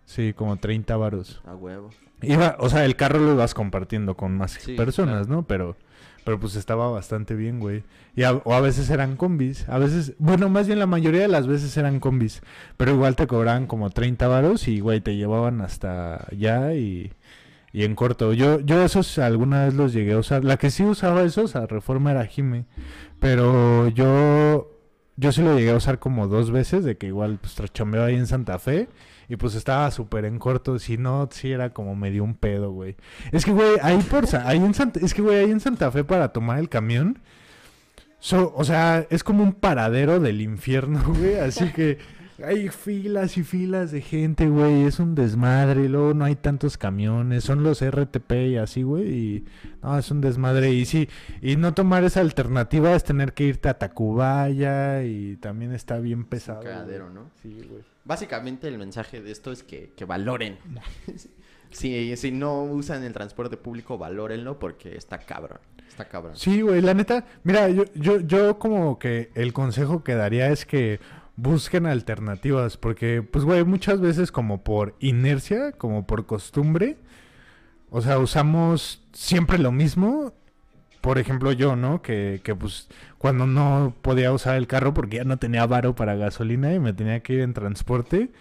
[0.06, 1.42] Sí, como 30 varos.
[1.46, 1.90] A huevo.
[2.22, 5.44] Iba, o sea, el carro lo ibas compartiendo con más Sí, personas, ¿no?
[5.48, 5.76] Pero,
[6.26, 7.84] pero pues estaba bastante bien, güey.
[8.16, 9.70] Y a, o a veces eran combis.
[9.70, 12.42] A veces, bueno, más bien la mayoría de las veces eran combis.
[12.78, 17.14] Pero igual te cobraban como 30 varos y, güey, te llevaban hasta allá y,
[17.72, 18.34] y en corto.
[18.34, 20.44] Yo, yo esos alguna vez los llegué a usar.
[20.44, 22.66] La que sí usaba esos a reforma era Jime.
[23.20, 24.72] Pero yo,
[25.18, 28.16] yo sí lo llegué a usar como dos veces, de que igual pues chambeaba ahí
[28.16, 28.90] en Santa Fe.
[29.30, 32.96] Y pues estaba súper en corto, si no, sí era como medio un pedo, güey.
[33.32, 36.04] Es que, güey, ahí por ahí en Santa, es que, güey, ahí en Santa Fe
[36.04, 37.20] para tomar el camión,
[38.20, 41.98] so- o sea, es como un paradero del infierno, güey, así que
[42.44, 46.78] hay filas y filas de gente, güey, es un desmadre, y luego no hay tantos
[46.78, 49.46] camiones, son los RTP y así, güey, y
[49.82, 51.08] no, es un desmadre, y sí,
[51.42, 56.26] y no tomar esa alternativa es tener que irte a Tacubaya, y también está bien
[56.26, 56.62] pesado.
[56.62, 56.74] güey.
[56.74, 57.32] cagadero, ¿no?
[57.42, 57.84] Sí, güey.
[58.06, 60.58] Básicamente el mensaje de esto es que, que valoren.
[61.72, 65.60] si, si no usan el transporte público, valórenlo porque está cabrón.
[65.88, 66.36] Está cabrón.
[66.36, 70.66] Sí, güey, la neta, mira, yo, yo, yo como que el consejo que daría es
[70.66, 71.00] que
[71.36, 76.98] busquen alternativas, porque, pues, güey, muchas veces como por inercia, como por costumbre,
[77.90, 80.34] o sea, usamos siempre lo mismo.
[81.06, 82.02] Por ejemplo, yo, ¿no?
[82.02, 82.88] Que, que pues
[83.20, 86.94] cuando no podía usar el carro porque ya no tenía varo para gasolina y me
[86.94, 88.32] tenía que ir en transporte,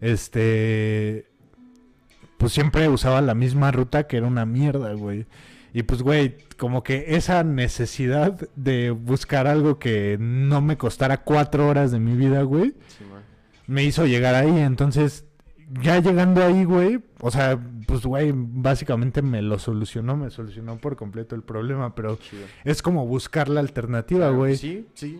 [0.00, 1.26] este,
[2.38, 5.26] pues siempre usaba la misma ruta que era una mierda, güey.
[5.74, 11.68] Y pues, güey, como que esa necesidad de buscar algo que no me costara cuatro
[11.68, 12.72] horas de mi vida, güey,
[13.66, 14.60] me hizo llegar ahí.
[14.60, 15.26] Entonces,
[15.82, 20.96] ya llegando ahí, güey, o sea, pues, güey, básicamente me lo solucionó, me solucionó por
[20.96, 22.42] completo el problema, pero Chido.
[22.64, 24.56] es como buscar la alternativa, Claro, güey.
[24.56, 25.18] Sí, sí.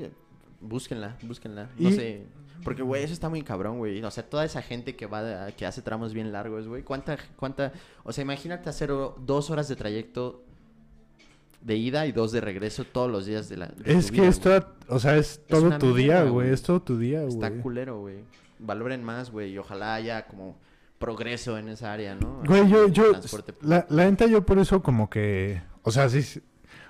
[0.60, 1.68] Búsquenla, búsquenla.
[1.78, 2.26] No Y- sé.
[2.62, 4.02] Porque, güey, eso está muy cabrón, güey.
[4.02, 6.82] O sea, toda esa gente que va, de- que hace tramos bien largos, güey.
[6.82, 7.72] ¿Cuánta, cuánta?
[8.04, 10.42] O sea, imagínate hacer dos horas de trayecto
[11.60, 13.66] de ida y dos de regreso todos los días de la.
[13.66, 14.60] de Es que vida, es, güey.
[14.60, 17.60] toda- o sea, es todo tu día, güey, es todo tu día, Está güey.
[17.60, 18.16] culero, güey.
[18.58, 19.52] Valoren más, güey.
[19.52, 20.56] Y ojalá haya como
[20.98, 22.42] progreso en esa área, ¿no?
[22.46, 23.12] Güey, yo, yo,
[23.62, 26.40] la, la neta yo por eso como que, o sea, sí,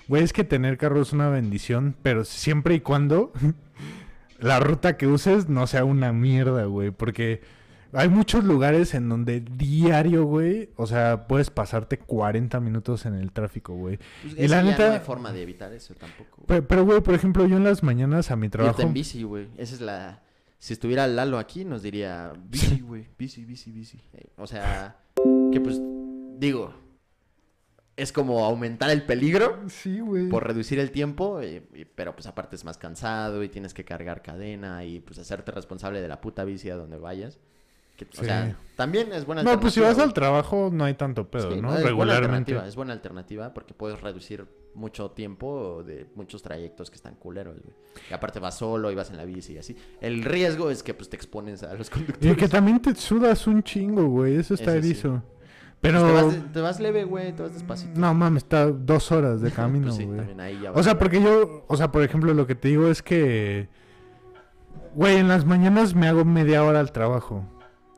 [0.07, 3.32] güey, es que tener carro es una bendición, pero siempre y cuando
[4.39, 7.41] la ruta que uses no sea una mierda, güey, porque,
[7.97, 13.31] Hay muchos lugares en donde diario, güey, o sea, puedes pasarte 40 minutos en el
[13.31, 13.99] tráfico, güey.
[14.23, 16.43] Pues Y la neta- no hay forma de evitar eso tampoco.
[16.47, 16.61] güey.
[16.61, 18.74] Pero, güey, por ejemplo, yo en las mañanas a mi trabajo...
[18.78, 19.47] Irte en bici, güey.
[19.57, 20.20] Esa es la...
[20.65, 23.07] Si estuviera Lalo aquí, nos diría bici, güey.
[23.19, 24.01] Bici, bici, bici.
[24.39, 24.97] O sea,
[25.53, 25.78] que pues,
[26.39, 26.73] digo,
[27.97, 30.31] es como aumentar el peligro Sí, güey.
[30.31, 31.61] por reducir el tiempo, y-
[31.95, 36.01] pero pues aparte es más cansado y tienes que cargar cadena y pues hacerte responsable
[36.01, 37.39] de la puta bici a donde vayas.
[37.96, 40.94] Que, O sea, también es buena No, pues si vas alternativa, al trabajo no hay
[40.94, 41.68] tanto pedo, Sí, ¿no?
[41.68, 42.24] es buena Regularmente.
[42.52, 47.56] alternativa, es buena alternativa porque puedes reducir mucho tiempo de muchos trayectos que están culeros,
[47.60, 47.72] güey.
[48.10, 49.76] Y aparte vas solo y vas en la bici y así.
[50.00, 52.32] El riesgo es que pues te expones a los conductores.
[52.32, 54.34] Y que también te sudas un chingo, güey.
[54.36, 54.88] Eso está Eso sí.
[54.90, 55.22] erizo.
[55.80, 56.06] Pues Pero...
[56.06, 58.00] te, vas, de- te vas leve, güey, te vas despacito.
[58.00, 60.16] No, mames, está dos horas de camino, Pues sí, güey.
[60.16, 62.88] también ahí ya O sea, porque yo, o sea, por ejemplo, lo que te digo
[62.88, 63.68] es que,
[64.94, 67.44] güey, en las mañanas me hago media hora al trabajo.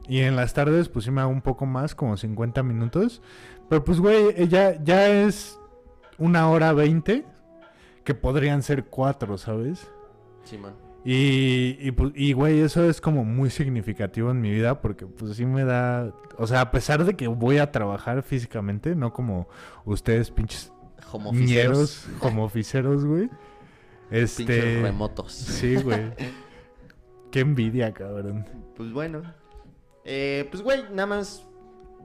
[0.09, 3.23] Y en las tardes, pues sí me hago un poco más, como 50 minutos.
[3.69, 5.59] Pero pues, güey, ya, ya es
[6.19, 7.25] una hora 20,
[8.05, 9.89] que podrían ser cuatro, ¿sabes?
[10.45, 10.75] Simón.
[11.05, 15.37] Y, y, pues, y, güey, eso es como muy significativo en mi vida porque pues
[15.37, 16.13] sí me da...
[16.37, 19.49] O sea, a pesar de que voy a trabajar físicamente, no como
[19.85, 20.73] ustedes pinches
[21.11, 23.29] Como ñeros, como oficeros, güey.
[24.09, 24.83] Pinches Este...
[24.83, 25.33] remotos.
[25.33, 26.13] Sí, güey.
[27.31, 28.47] Qué envidia, cabrón.
[28.77, 29.23] Pues bueno.
[30.07, 31.43] Eh, pues güey, nada más.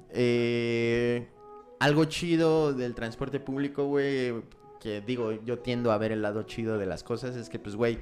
[0.10, 1.28] eh,
[1.80, 4.34] algo chido del transporte público, güey.
[4.80, 7.36] Que digo, yo tiendo a ver el lado chido de las cosas.
[7.36, 8.00] Es que, pues, güey,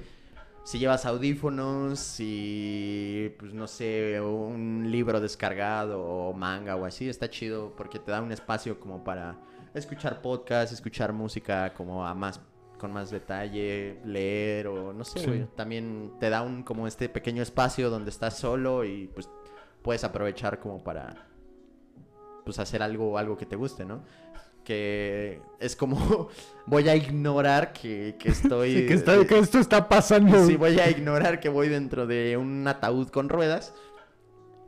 [0.64, 7.28] si llevas audífonos y, pues, no sé, un libro descargado o manga o así, está
[7.30, 9.38] chido porque te da un espacio como para
[9.74, 12.40] escuchar podcast, escuchar música como a más
[12.78, 15.26] con más detalle, leer o no sé, Sí.
[15.26, 15.46] güey.
[15.54, 19.28] También te da un como este pequeño espacio donde estás solo y pues
[19.82, 21.26] puedes aprovechar como para
[22.44, 24.02] pues hacer algo algo que te guste, ¿no?
[24.64, 26.28] Que es como
[26.66, 30.46] voy a ignorar que, que estoy Sí, que, está- que esto está pasando.
[30.46, 33.74] Sí, voy a ignorar que voy dentro de un ataúd con ruedas.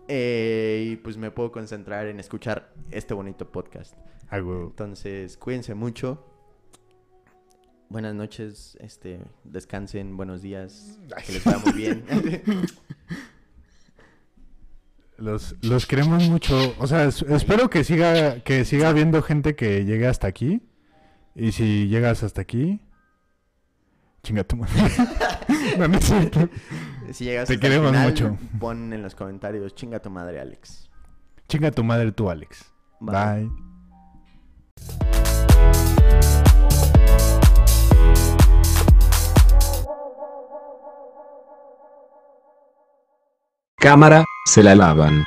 [0.09, 3.94] eh, y pues me puedo concentrar en escuchar este bonito podcast.
[4.30, 4.62] Güey.
[4.62, 6.26] Entonces, cuídense mucho.
[7.90, 12.05] Buenas noches, este, descansen, buenos días, que les vaya muy bien.
[15.22, 16.74] Los, los queremos mucho.
[16.80, 20.62] O sea, es- espero que siga, que siga habiendo gente que llegue hasta aquí.
[21.36, 22.80] Y si llegas hasta aquí,
[24.24, 24.74] chinga tu madre.
[25.78, 26.48] no, no es cierto.
[27.12, 28.36] si llegas Te hasta queremos final, mucho.
[28.58, 30.90] pon en los comentarios, chinga tu madre, Alex.
[31.48, 32.72] Chinga tu madre tú, Alex.
[33.00, 33.48] Bye.
[33.48, 33.50] Bye.
[43.82, 45.24] Cámara, se la lavan.